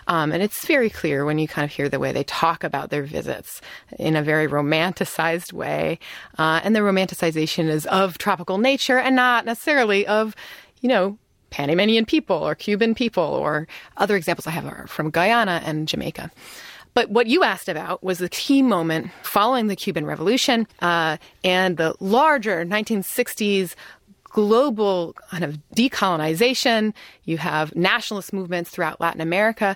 um, 0.07 0.31
and 0.31 0.41
it's 0.41 0.65
very 0.65 0.89
clear 0.89 1.25
when 1.25 1.39
you 1.39 1.47
kind 1.47 1.65
of 1.65 1.71
hear 1.71 1.89
the 1.89 1.99
way 1.99 2.13
they 2.13 2.23
talk 2.23 2.63
about 2.63 2.91
their 2.91 3.03
visits 3.03 3.59
in 3.97 4.15
a 4.15 4.21
very 4.21 4.47
romanticized 4.47 5.51
way, 5.51 5.99
uh, 6.37 6.61
and 6.63 6.73
the 6.73 6.79
romanticization 6.79 7.67
is 7.67 7.85
of 7.87 8.17
tropical 8.17 8.57
nature 8.57 8.97
and 8.99 9.15
not 9.15 9.43
necessarily 9.43 10.07
of, 10.07 10.35
you 10.79 10.87
know, 10.87 11.17
Panamanian 11.49 12.05
people 12.05 12.37
or 12.37 12.55
Cuban 12.55 12.95
people, 12.95 13.23
or 13.23 13.67
other 13.97 14.15
examples 14.15 14.47
I 14.47 14.51
have 14.51 14.65
are 14.65 14.87
from 14.87 15.09
Guyana 15.09 15.61
and 15.65 15.87
Jamaica. 15.87 16.31
But 16.93 17.09
what 17.09 17.27
you 17.27 17.43
asked 17.43 17.69
about 17.69 18.03
was 18.03 18.17
the 18.17 18.29
key 18.29 18.61
moment 18.61 19.11
following 19.23 19.67
the 19.67 19.75
Cuban 19.75 20.05
Revolution 20.05 20.67
uh, 20.81 21.17
and 21.43 21.77
the 21.77 21.95
larger 21.99 22.65
1960s 22.65 23.75
global 24.23 25.15
kind 25.29 25.43
of 25.43 25.59
decolonization. 25.75 26.93
You 27.25 27.37
have 27.37 27.75
nationalist 27.75 28.33
movements 28.33 28.69
throughout 28.69 29.01
Latin 29.01 29.21
America. 29.21 29.75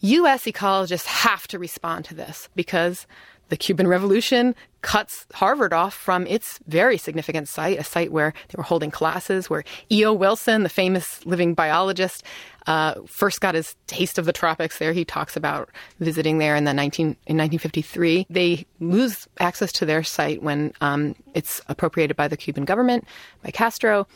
U.S. 0.00 0.44
ecologists 0.44 1.06
have 1.06 1.46
to 1.48 1.58
respond 1.58 2.04
to 2.06 2.14
this 2.14 2.48
because 2.56 3.06
the 3.52 3.56
Cuban 3.58 3.86
Revolution 3.86 4.54
cuts 4.80 5.26
Harvard 5.34 5.74
off 5.74 5.92
from 5.92 6.26
its 6.26 6.58
very 6.68 6.96
significant 6.96 7.48
site, 7.48 7.78
a 7.78 7.84
site 7.84 8.10
where 8.10 8.32
they 8.48 8.54
were 8.56 8.62
holding 8.62 8.90
classes, 8.90 9.50
where 9.50 9.62
E.O. 9.90 10.14
Wilson, 10.14 10.62
the 10.62 10.70
famous 10.70 11.24
living 11.26 11.52
biologist, 11.52 12.24
uh, 12.66 12.94
first 13.06 13.42
got 13.42 13.54
his 13.54 13.76
taste 13.86 14.16
of 14.16 14.24
the 14.24 14.32
tropics 14.32 14.78
there. 14.78 14.94
He 14.94 15.04
talks 15.04 15.36
about 15.36 15.68
visiting 16.00 16.38
there 16.38 16.56
in 16.56 16.64
the 16.64 16.72
19, 16.72 17.08
in 17.08 17.36
1953. 17.36 18.26
They 18.30 18.64
lose 18.80 19.28
access 19.38 19.70
to 19.72 19.84
their 19.84 20.02
site 20.02 20.42
when 20.42 20.72
um, 20.80 21.14
it's 21.34 21.60
appropriated 21.68 22.16
by 22.16 22.28
the 22.28 22.38
Cuban 22.38 22.64
government, 22.64 23.06
by 23.42 23.50
Castro 23.50 24.06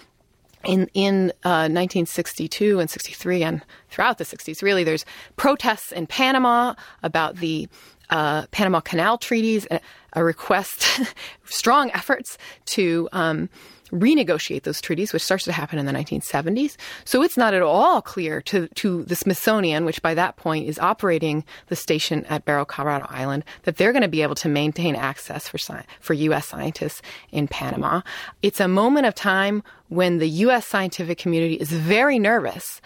in 0.66 0.88
in 0.94 1.30
uh, 1.44 1.68
1962 1.70 2.80
and 2.80 2.90
63 2.90 3.42
and 3.42 3.62
throughout 3.90 4.18
the 4.18 4.24
60s 4.24 4.62
really 4.62 4.84
there's 4.84 5.04
protests 5.36 5.92
in 5.92 6.06
Panama 6.06 6.74
about 7.02 7.36
the 7.36 7.68
uh, 8.10 8.46
Panama 8.50 8.80
Canal 8.80 9.18
treaties, 9.18 9.66
a, 10.12 10.24
request, 10.24 10.86
strong 11.44 11.90
efforts 11.92 12.38
to 12.66 13.08
um, 13.12 13.48
renegotiate 13.90 14.62
those 14.62 14.80
treaties, 14.80 15.12
which 15.12 15.22
starts 15.22 15.44
to 15.44 15.52
happen 15.52 15.78
in 15.78 15.86
the 15.86 15.92
1970s. 15.92 16.76
So 17.04 17.22
it's 17.22 17.36
not 17.36 17.54
at 17.54 17.62
all 17.62 18.02
clear 18.02 18.40
to, 18.42 18.68
to 18.68 19.04
the 19.04 19.16
Smithsonian, 19.16 19.84
which 19.84 20.02
by 20.02 20.14
that 20.14 20.36
point 20.36 20.66
is 20.66 20.78
operating 20.78 21.44
the 21.68 21.76
station 21.76 22.24
at 22.26 22.44
Barro 22.44 22.66
Colorado 22.66 23.06
Island, 23.08 23.44
that 23.62 23.76
they're 23.76 23.92
going 23.92 24.02
to 24.02 24.08
be 24.08 24.22
able 24.22 24.34
to 24.36 24.48
maintain 24.48 24.96
access 24.96 25.48
for, 25.48 25.58
sci- 25.58 25.84
for 26.00 26.14
U.S. 26.14 26.46
scientists 26.46 27.02
in 27.30 27.48
Panama. 27.48 28.00
It's 28.42 28.60
a 28.60 28.68
moment 28.68 29.06
of 29.06 29.14
time 29.14 29.62
when 29.88 30.18
the 30.18 30.28
U.S. 30.28 30.66
scientific 30.66 31.18
community 31.18 31.54
is 31.54 31.70
very 31.70 32.18
nervous 32.18 32.80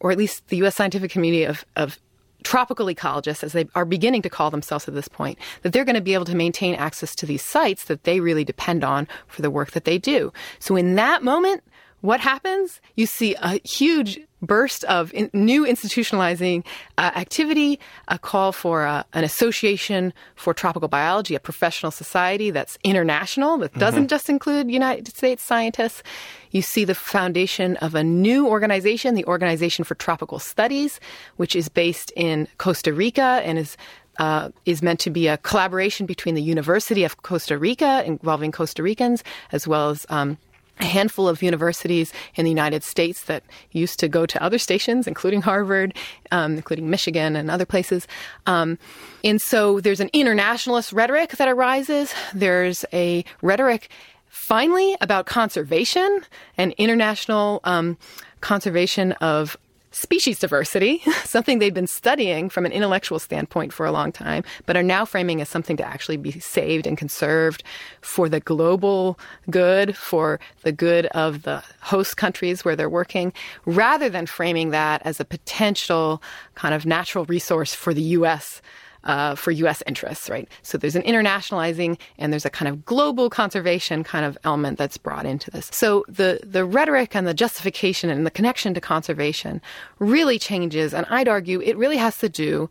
or 0.00 0.10
at 0.10 0.18
least 0.18 0.48
the 0.48 0.58
U.S. 0.58 0.76
scientific 0.76 1.10
community 1.10 1.44
of, 1.44 1.64
of 1.74 1.98
tropical 2.46 2.86
ecologists, 2.86 3.42
as 3.42 3.52
they 3.52 3.66
are 3.74 3.84
beginning 3.84 4.22
to 4.22 4.30
call 4.30 4.52
themselves 4.52 4.86
at 4.86 4.94
this 4.94 5.08
point, 5.08 5.36
that 5.62 5.72
they're 5.72 5.84
going 5.84 5.96
to 5.96 6.00
be 6.00 6.14
able 6.14 6.24
to 6.24 6.36
maintain 6.36 6.76
access 6.76 7.12
to 7.16 7.26
these 7.26 7.42
sites 7.42 7.86
that 7.86 8.04
they 8.04 8.20
really 8.20 8.44
depend 8.44 8.84
on 8.84 9.08
for 9.26 9.42
the 9.42 9.50
work 9.50 9.72
that 9.72 9.84
they 9.84 9.98
do. 9.98 10.32
So 10.60 10.76
in 10.76 10.94
that 10.94 11.24
moment, 11.24 11.64
what 12.00 12.20
happens? 12.20 12.80
You 12.94 13.06
see 13.06 13.34
a 13.40 13.60
huge 13.66 14.20
burst 14.42 14.84
of 14.84 15.12
in, 15.14 15.30
new 15.32 15.64
institutionalizing 15.64 16.64
uh, 16.98 17.10
activity, 17.16 17.80
a 18.08 18.18
call 18.18 18.52
for 18.52 18.86
uh, 18.86 19.02
an 19.12 19.24
association 19.24 20.12
for 20.34 20.52
tropical 20.52 20.88
biology, 20.88 21.34
a 21.34 21.40
professional 21.40 21.90
society 21.90 22.50
that's 22.50 22.78
international, 22.84 23.58
that 23.58 23.72
doesn't 23.74 24.02
mm-hmm. 24.02 24.08
just 24.08 24.28
include 24.28 24.70
United 24.70 25.08
States 25.08 25.42
scientists. 25.42 26.02
You 26.50 26.62
see 26.62 26.84
the 26.84 26.94
foundation 26.94 27.76
of 27.78 27.94
a 27.94 28.04
new 28.04 28.46
organization, 28.46 29.14
the 29.14 29.24
Organization 29.24 29.84
for 29.84 29.94
Tropical 29.94 30.38
Studies, 30.38 31.00
which 31.36 31.56
is 31.56 31.68
based 31.68 32.12
in 32.14 32.46
Costa 32.58 32.92
Rica 32.92 33.42
and 33.44 33.58
is 33.58 33.76
uh, 34.18 34.50
is 34.64 34.82
meant 34.82 35.00
to 35.00 35.10
be 35.10 35.28
a 35.28 35.36
collaboration 35.38 36.06
between 36.06 36.34
the 36.34 36.42
University 36.42 37.04
of 37.04 37.22
Costa 37.22 37.58
Rica, 37.58 38.02
involving 38.06 38.52
Costa 38.52 38.82
Ricans, 38.82 39.22
as 39.52 39.68
well 39.68 39.90
as 39.90 40.06
um, 40.08 40.38
a 40.78 40.84
handful 40.84 41.28
of 41.28 41.42
universities 41.42 42.12
in 42.34 42.44
the 42.44 42.50
United 42.50 42.82
States 42.82 43.24
that 43.24 43.42
used 43.72 43.98
to 44.00 44.08
go 44.08 44.26
to 44.26 44.42
other 44.42 44.58
stations, 44.58 45.06
including 45.06 45.42
Harvard, 45.42 45.94
um, 46.30 46.56
including 46.56 46.90
Michigan 46.90 47.36
and 47.36 47.50
other 47.50 47.66
places. 47.66 48.06
Um, 48.46 48.78
and 49.24 49.40
so 49.40 49.80
there's 49.80 50.00
an 50.00 50.10
internationalist 50.12 50.92
rhetoric 50.92 51.30
that 51.38 51.48
arises. 51.48 52.12
There's 52.34 52.84
a 52.92 53.24
rhetoric, 53.42 53.88
finally, 54.28 54.96
about 55.00 55.26
conservation 55.26 56.20
and 56.58 56.72
international 56.76 57.60
um, 57.64 57.96
conservation 58.40 59.12
of 59.12 59.56
species 59.96 60.38
diversity, 60.38 61.00
something 61.24 61.58
they've 61.58 61.72
been 61.72 61.86
studying 61.86 62.50
from 62.50 62.66
an 62.66 62.72
intellectual 62.72 63.18
standpoint 63.18 63.72
for 63.72 63.86
a 63.86 63.92
long 63.92 64.12
time, 64.12 64.44
but 64.66 64.76
are 64.76 64.82
now 64.82 65.04
framing 65.04 65.40
as 65.40 65.48
something 65.48 65.76
to 65.76 65.86
actually 65.86 66.18
be 66.18 66.32
saved 66.32 66.86
and 66.86 66.98
conserved 66.98 67.62
for 68.02 68.28
the 68.28 68.40
global 68.40 69.18
good, 69.48 69.96
for 69.96 70.38
the 70.62 70.72
good 70.72 71.06
of 71.06 71.42
the 71.42 71.62
host 71.80 72.16
countries 72.16 72.64
where 72.64 72.76
they're 72.76 72.90
working, 72.90 73.32
rather 73.64 74.10
than 74.10 74.26
framing 74.26 74.70
that 74.70 75.00
as 75.04 75.18
a 75.18 75.24
potential 75.24 76.22
kind 76.54 76.74
of 76.74 76.84
natural 76.84 77.24
resource 77.24 77.74
for 77.74 77.94
the 77.94 78.02
U.S 78.02 78.60
uh, 79.06 79.36
for 79.36 79.52
U.S. 79.52 79.82
interests, 79.86 80.28
right? 80.28 80.48
So 80.62 80.76
there's 80.76 80.96
an 80.96 81.02
internationalizing 81.02 81.98
and 82.18 82.32
there's 82.32 82.44
a 82.44 82.50
kind 82.50 82.68
of 82.68 82.84
global 82.84 83.30
conservation 83.30 84.04
kind 84.04 84.26
of 84.26 84.36
element 84.44 84.76
that's 84.76 84.98
brought 84.98 85.24
into 85.24 85.50
this. 85.50 85.70
So 85.72 86.04
the 86.08 86.40
the 86.42 86.64
rhetoric 86.64 87.16
and 87.16 87.26
the 87.26 87.34
justification 87.34 88.10
and 88.10 88.26
the 88.26 88.30
connection 88.30 88.74
to 88.74 88.80
conservation 88.80 89.62
really 89.98 90.38
changes, 90.38 90.92
and 90.92 91.06
I'd 91.08 91.28
argue 91.28 91.60
it 91.62 91.76
really 91.76 91.96
has 91.96 92.18
to 92.18 92.28
do 92.28 92.68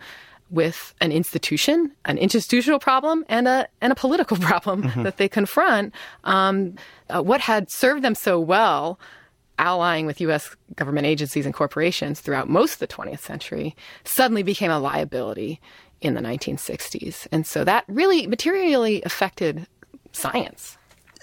with 0.51 0.93
an 1.01 1.11
institution, 1.11 1.91
an 2.05 2.17
institutional 2.17 2.79
problem, 2.79 3.25
and 3.29 3.47
a 3.47 3.67
and 3.81 3.91
a 3.91 3.95
political 3.95 4.37
problem 4.49 4.83
mm-hmm. 4.83 5.03
that 5.03 5.17
they 5.17 5.29
confront. 5.29 5.93
Um, 6.25 6.75
uh, 7.09 7.21
what 7.21 7.41
had 7.41 7.71
served 7.71 8.03
them 8.03 8.15
so 8.15 8.39
well 8.39 8.99
allying 9.57 10.05
with 10.05 10.19
U.S. 10.21 10.55
government 10.75 11.07
agencies 11.07 11.45
and 11.45 11.53
corporations 11.53 12.19
throughout 12.19 12.49
most 12.49 12.73
of 12.73 12.79
the 12.79 12.87
20th 12.87 13.19
century 13.19 13.75
suddenly 14.03 14.43
became 14.43 14.71
a 14.71 14.79
liability 14.79 15.61
in 16.01 16.13
the 16.13 16.21
1960s. 16.21 17.27
And 17.31 17.45
so 17.45 17.63
that 17.63 17.85
really 17.87 18.27
materially 18.27 19.01
affected 19.03 19.67
science. 20.11 20.77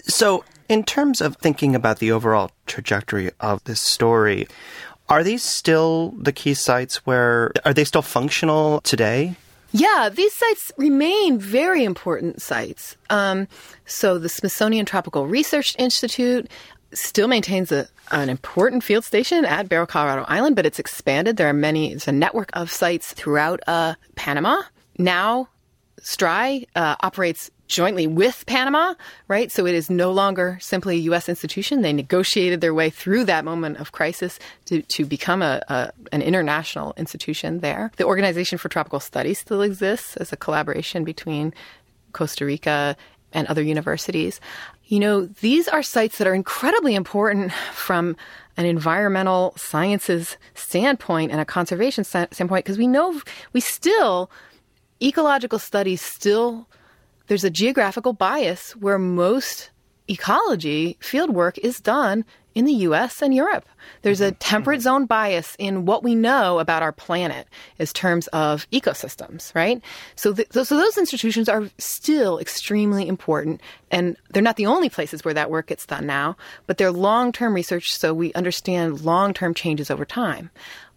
So, 0.04 0.44
in 0.68 0.84
terms 0.84 1.20
of 1.20 1.36
thinking 1.36 1.74
about 1.74 1.98
the 1.98 2.12
overall 2.12 2.50
trajectory 2.66 3.30
of 3.40 3.62
this 3.64 3.80
story, 3.80 4.48
are 5.08 5.22
these 5.22 5.42
still 5.42 6.14
the 6.18 6.32
key 6.32 6.54
sites 6.54 7.06
where 7.06 7.52
are 7.64 7.74
they 7.74 7.84
still 7.84 8.02
functional 8.02 8.80
today? 8.80 9.36
Yeah, 9.72 10.10
these 10.12 10.34
sites 10.34 10.70
remain 10.76 11.38
very 11.38 11.84
important 11.84 12.42
sites. 12.42 12.96
Um, 13.08 13.48
so 13.86 14.18
the 14.18 14.28
Smithsonian 14.28 14.84
Tropical 14.84 15.26
Research 15.26 15.74
Institute 15.78 16.50
still 16.94 17.28
maintains 17.28 17.72
a, 17.72 17.88
an 18.10 18.28
important 18.28 18.84
field 18.84 19.04
station 19.04 19.44
at 19.44 19.68
Barro 19.68 19.86
Colorado 19.86 20.24
Island, 20.28 20.56
but 20.56 20.66
it's 20.66 20.78
expanded. 20.78 21.36
There 21.36 21.48
are 21.48 21.54
many, 21.54 21.92
it's 21.92 22.08
a 22.08 22.12
network 22.12 22.50
of 22.52 22.70
sites 22.70 23.12
throughout 23.12 23.60
uh, 23.66 23.94
Panama. 24.14 24.62
Now, 24.98 25.48
STRI 26.00 26.66
uh, 26.74 26.96
operates 27.00 27.50
jointly 27.68 28.06
with 28.06 28.44
Panama, 28.46 28.94
right? 29.28 29.50
So 29.50 29.66
it 29.66 29.74
is 29.74 29.88
no 29.88 30.12
longer 30.12 30.58
simply 30.60 30.96
a 30.96 31.00
U.S. 31.00 31.28
institution. 31.28 31.80
They 31.80 31.92
negotiated 31.92 32.60
their 32.60 32.74
way 32.74 32.90
through 32.90 33.24
that 33.24 33.44
moment 33.44 33.78
of 33.78 33.92
crisis 33.92 34.38
to, 34.66 34.82
to 34.82 35.06
become 35.06 35.40
a, 35.40 35.62
a, 35.68 35.92
an 36.12 36.20
international 36.20 36.92
institution 36.96 37.60
there. 37.60 37.90
The 37.96 38.04
Organization 38.04 38.58
for 38.58 38.68
Tropical 38.68 39.00
Studies 39.00 39.38
still 39.38 39.62
exists 39.62 40.16
as 40.18 40.32
a 40.32 40.36
collaboration 40.36 41.04
between 41.04 41.54
Costa 42.12 42.44
Rica 42.44 42.96
and 43.32 43.46
other 43.46 43.62
universities. 43.62 44.40
You 44.86 45.00
know, 45.00 45.26
these 45.26 45.68
are 45.68 45.82
sites 45.82 46.18
that 46.18 46.26
are 46.26 46.34
incredibly 46.34 46.94
important 46.94 47.52
from 47.72 48.16
an 48.56 48.66
environmental 48.66 49.54
sciences 49.56 50.36
standpoint 50.54 51.32
and 51.32 51.40
a 51.40 51.44
conservation 51.44 52.04
standpoint 52.04 52.64
because 52.64 52.78
we 52.78 52.86
know 52.86 53.20
we 53.52 53.60
still, 53.60 54.30
ecological 55.02 55.58
studies 55.58 56.02
still, 56.02 56.68
there's 57.28 57.44
a 57.44 57.50
geographical 57.50 58.12
bias 58.12 58.72
where 58.76 58.98
most 58.98 59.70
ecology 60.08 60.98
field 61.00 61.30
work 61.30 61.56
is 61.58 61.80
done 61.80 62.24
in 62.54 62.64
the 62.64 62.72
US 62.72 63.22
and 63.22 63.34
Europe. 63.34 63.66
There's 64.02 64.20
a 64.20 64.30
mm-hmm. 64.30 64.38
temperate 64.38 64.78
mm-hmm. 64.78 64.84
zone 64.84 65.06
bias 65.06 65.56
in 65.58 65.84
what 65.84 66.02
we 66.02 66.14
know 66.14 66.58
about 66.58 66.82
our 66.82 66.92
planet 66.92 67.48
as 67.78 67.92
terms 67.92 68.26
of 68.28 68.68
ecosystems, 68.70 69.54
right? 69.54 69.80
So, 70.16 70.34
th- 70.34 70.52
so 70.52 70.76
those 70.76 70.98
institutions 70.98 71.48
are 71.48 71.68
still 71.78 72.38
extremely 72.38 73.08
important, 73.08 73.60
and 73.90 74.16
they're 74.30 74.42
not 74.42 74.56
the 74.56 74.66
only 74.66 74.88
places 74.88 75.24
where 75.24 75.34
that 75.34 75.50
work 75.50 75.66
gets 75.66 75.86
done 75.86 76.06
now, 76.06 76.36
but 76.66 76.78
they're 76.78 76.92
long 76.92 77.32
term 77.32 77.54
research, 77.54 77.92
so 77.92 78.14
we 78.14 78.32
understand 78.34 79.02
long 79.02 79.34
term 79.34 79.54
changes 79.54 79.90
over 79.90 80.04
time. 80.04 80.50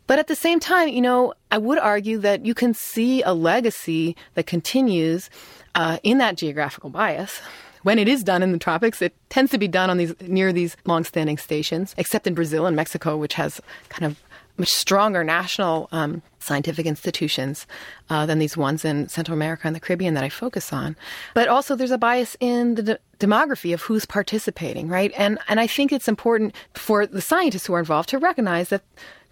But 0.07 0.19
at 0.19 0.27
the 0.27 0.35
same 0.35 0.59
time, 0.59 0.89
you 0.89 1.01
know, 1.01 1.33
I 1.51 1.57
would 1.57 1.79
argue 1.79 2.19
that 2.19 2.45
you 2.45 2.53
can 2.53 2.73
see 2.73 3.23
a 3.23 3.33
legacy 3.33 4.15
that 4.35 4.45
continues 4.45 5.29
uh, 5.73 5.97
in 6.03 6.19
that 6.19 6.37
geographical 6.37 6.89
bias 6.89 7.41
when 7.85 7.99
it 7.99 8.07
is 8.07 8.23
done 8.23 8.41
in 8.41 8.51
the 8.51 8.57
tropics, 8.57 8.99
it 8.99 9.13
tends 9.29 9.51
to 9.51 9.59
be 9.59 9.67
done 9.67 9.91
on 9.91 9.97
these 9.97 10.19
near 10.21 10.51
these 10.51 10.75
long-standing 10.85 11.37
stations, 11.37 11.93
except 11.99 12.25
in 12.25 12.33
Brazil 12.33 12.65
and 12.65 12.75
Mexico, 12.75 13.15
which 13.15 13.35
has 13.35 13.61
kind 13.89 14.05
of 14.05 14.19
much 14.57 14.69
stronger 14.69 15.23
national 15.23 15.87
um, 15.91 16.23
scientific 16.39 16.87
institutions 16.87 17.67
uh, 18.09 18.25
than 18.25 18.39
these 18.39 18.57
ones 18.57 18.85
in 18.85 19.07
Central 19.07 19.35
America 19.35 19.67
and 19.67 19.75
the 19.75 19.79
Caribbean 19.79 20.15
that 20.15 20.23
I 20.23 20.29
focus 20.29 20.73
on. 20.73 20.95
But 21.35 21.47
also, 21.47 21.75
there's 21.75 21.91
a 21.91 21.99
bias 21.99 22.35
in 22.39 22.73
the 22.73 22.83
de- 22.83 22.99
demography 23.19 23.71
of 23.71 23.83
who's 23.83 24.05
participating, 24.07 24.87
right? 24.87 25.11
And 25.15 25.37
and 25.47 25.59
I 25.59 25.67
think 25.67 25.93
it's 25.93 26.07
important 26.07 26.55
for 26.73 27.05
the 27.05 27.21
scientists 27.21 27.67
who 27.67 27.73
are 27.75 27.79
involved 27.79 28.09
to 28.09 28.17
recognize 28.17 28.69
that 28.69 28.81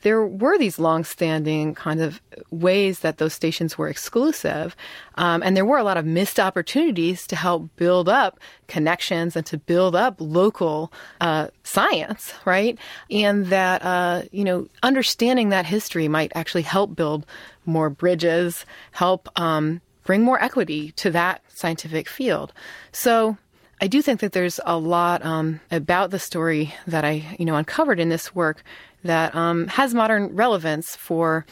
there 0.04 0.26
were 0.26 0.58
these 0.58 0.78
long-standing 0.78 1.76
kind 1.76 2.02
of 2.02 2.22
ways 2.52 3.00
that 3.00 3.18
those 3.18 3.34
stations 3.34 3.78
were 3.78 3.90
exclusive, 3.90 4.76
um, 5.16 5.42
and 5.44 5.58
there 5.58 5.66
were 5.66 5.78
a 5.78 5.84
lot 5.84 5.98
of 5.98 6.06
missed 6.06 6.40
opportunities 6.40 7.26
to 7.28 7.36
help 7.36 7.76
build 7.76 8.08
up 8.08 8.40
connections 8.68 9.36
and 9.36 9.46
to 9.48 9.58
build 9.58 9.96
up 9.96 10.16
local 10.20 10.92
uh, 11.22 11.48
science, 11.64 12.34
right? 12.46 12.78
And 13.10 13.48
that 13.48 13.84
uh, 13.84 14.24
you 14.32 14.44
know, 14.44 14.68
understanding 14.84 15.50
that 15.50 15.66
history 15.66 16.08
might 16.08 16.32
actually 16.36 16.64
help 16.64 16.96
build 16.96 17.26
more 17.66 17.90
bridges, 17.90 18.66
help 18.92 19.30
um, 19.40 19.82
bring 20.04 20.22
more 20.22 20.42
equity 20.42 20.92
to 20.92 21.10
that 21.12 21.42
scientific 21.48 22.08
field. 22.10 22.54
So 22.92 23.38
I 23.82 23.88
do 23.88 24.02
think 24.02 24.22
that 24.22 24.32
there's 24.32 24.60
a 24.66 24.78
lot 24.78 25.26
um, 25.26 25.60
about 25.72 26.12
the 26.12 26.20
story 26.20 26.74
that 26.88 27.04
I, 27.04 27.36
you 27.38 27.46
know, 27.46 27.56
uncovered 27.56 28.00
in 28.00 28.10
this 28.10 28.34
work 28.34 28.64
that 29.04 29.36
um, 29.36 29.68
has 29.68 29.94
modern 29.94 30.36
relevance 30.36 30.96
for 30.96 31.46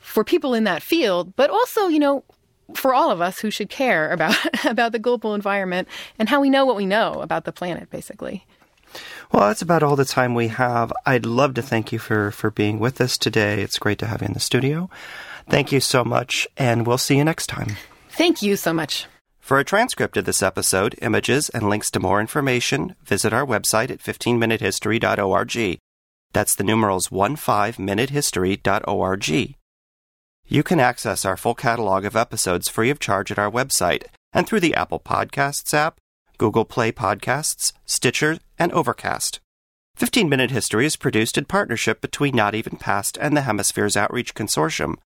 for 0.00 0.22
people 0.22 0.54
in 0.54 0.64
that 0.64 0.82
field, 0.82 1.34
but 1.34 1.50
also, 1.50 1.88
you 1.88 1.98
know, 1.98 2.24
for 2.74 2.94
all 2.94 3.10
of 3.10 3.20
us 3.20 3.40
who 3.40 3.50
should 3.50 3.68
care 3.68 4.10
about 4.10 4.36
about 4.64 4.92
the 4.92 4.98
global 4.98 5.34
environment 5.34 5.88
and 6.18 6.28
how 6.28 6.40
we 6.40 6.50
know 6.50 6.64
what 6.64 6.76
we 6.76 6.86
know 6.86 7.14
about 7.14 7.44
the 7.44 7.52
planet, 7.52 7.90
basically. 7.90 8.46
Well, 9.32 9.48
that's 9.48 9.62
about 9.62 9.82
all 9.82 9.96
the 9.96 10.04
time 10.04 10.34
we 10.34 10.48
have. 10.48 10.92
I'd 11.04 11.26
love 11.26 11.54
to 11.54 11.62
thank 11.62 11.92
you 11.92 11.98
for 11.98 12.30
for 12.30 12.50
being 12.50 12.78
with 12.78 13.00
us 13.00 13.18
today. 13.18 13.62
It's 13.62 13.78
great 13.78 13.98
to 13.98 14.06
have 14.06 14.22
you 14.22 14.28
in 14.28 14.34
the 14.34 14.40
studio. 14.40 14.88
Thank 15.48 15.72
you 15.72 15.80
so 15.80 16.04
much, 16.04 16.46
and 16.56 16.86
we'll 16.86 16.98
see 16.98 17.16
you 17.16 17.24
next 17.24 17.46
time. 17.48 17.76
Thank 18.10 18.40
you 18.40 18.56
so 18.56 18.72
much. 18.72 19.06
For 19.40 19.58
a 19.58 19.64
transcript 19.64 20.16
of 20.16 20.24
this 20.24 20.42
episode, 20.42 20.94
images, 21.02 21.50
and 21.50 21.68
links 21.68 21.90
to 21.90 22.00
more 22.00 22.18
information, 22.18 22.96
visit 23.04 23.34
our 23.34 23.44
website 23.44 23.90
at 23.90 23.98
15minutehistory.org. 23.98 25.80
That's 26.34 26.54
the 26.54 26.64
numerals 26.64 27.08
15minutehistory.org. 27.08 29.54
You 30.46 30.62
can 30.62 30.78
access 30.80 31.24
our 31.24 31.38
full 31.38 31.54
catalog 31.54 32.04
of 32.04 32.16
episodes 32.16 32.68
free 32.68 32.90
of 32.90 32.98
charge 32.98 33.30
at 33.30 33.38
our 33.38 33.50
website 33.50 34.08
and 34.32 34.46
through 34.46 34.60
the 34.60 34.74
Apple 34.74 35.00
Podcasts 35.00 35.72
app, 35.72 35.96
Google 36.36 36.64
Play 36.64 36.90
Podcasts, 36.90 37.72
Stitcher, 37.86 38.38
and 38.58 38.72
Overcast. 38.72 39.38
15 39.94 40.28
Minute 40.28 40.50
History 40.50 40.84
is 40.84 40.96
produced 40.96 41.38
in 41.38 41.44
partnership 41.44 42.00
between 42.00 42.34
Not 42.34 42.56
Even 42.56 42.78
Past 42.78 43.16
and 43.20 43.36
the 43.36 43.42
Hemispheres 43.42 43.96
Outreach 43.96 44.34
Consortium. 44.34 44.96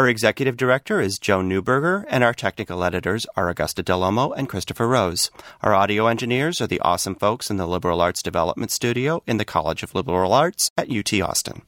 Our 0.00 0.08
executive 0.08 0.56
director 0.56 0.98
is 0.98 1.18
Joan 1.18 1.50
Neuberger, 1.50 2.06
and 2.08 2.24
our 2.24 2.32
technical 2.32 2.82
editors 2.82 3.26
are 3.36 3.50
Augusta 3.50 3.82
Dell'Omo 3.82 4.32
and 4.34 4.48
Christopher 4.48 4.88
Rose. 4.88 5.30
Our 5.60 5.74
audio 5.74 6.06
engineers 6.06 6.58
are 6.62 6.66
the 6.66 6.80
awesome 6.80 7.14
folks 7.14 7.50
in 7.50 7.58
the 7.58 7.66
Liberal 7.66 8.00
Arts 8.00 8.22
Development 8.22 8.70
Studio 8.70 9.22
in 9.26 9.36
the 9.36 9.44
College 9.44 9.82
of 9.82 9.94
Liberal 9.94 10.32
Arts 10.32 10.70
at 10.78 10.90
UT 10.90 11.12
Austin. 11.20 11.60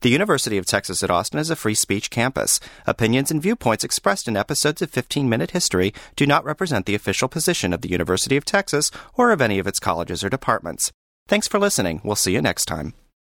The 0.00 0.08
University 0.08 0.58
of 0.58 0.66
Texas 0.66 1.04
at 1.04 1.12
Austin 1.12 1.38
is 1.38 1.48
a 1.48 1.54
free 1.54 1.76
speech 1.76 2.10
campus. 2.10 2.58
Opinions 2.88 3.30
and 3.30 3.40
viewpoints 3.40 3.84
expressed 3.84 4.26
in 4.26 4.36
episodes 4.36 4.82
of 4.82 4.90
15 4.90 5.28
Minute 5.28 5.52
History 5.52 5.94
do 6.16 6.26
not 6.26 6.44
represent 6.44 6.86
the 6.86 6.96
official 6.96 7.28
position 7.28 7.72
of 7.72 7.82
the 7.82 7.90
University 7.90 8.36
of 8.36 8.44
Texas 8.44 8.90
or 9.14 9.30
of 9.30 9.40
any 9.40 9.60
of 9.60 9.66
its 9.68 9.78
colleges 9.78 10.24
or 10.24 10.28
departments. 10.28 10.90
Thanks 11.28 11.46
for 11.46 11.60
listening. 11.60 12.00
We'll 12.02 12.16
see 12.16 12.32
you 12.32 12.42
next 12.42 12.64
time. 12.64 12.94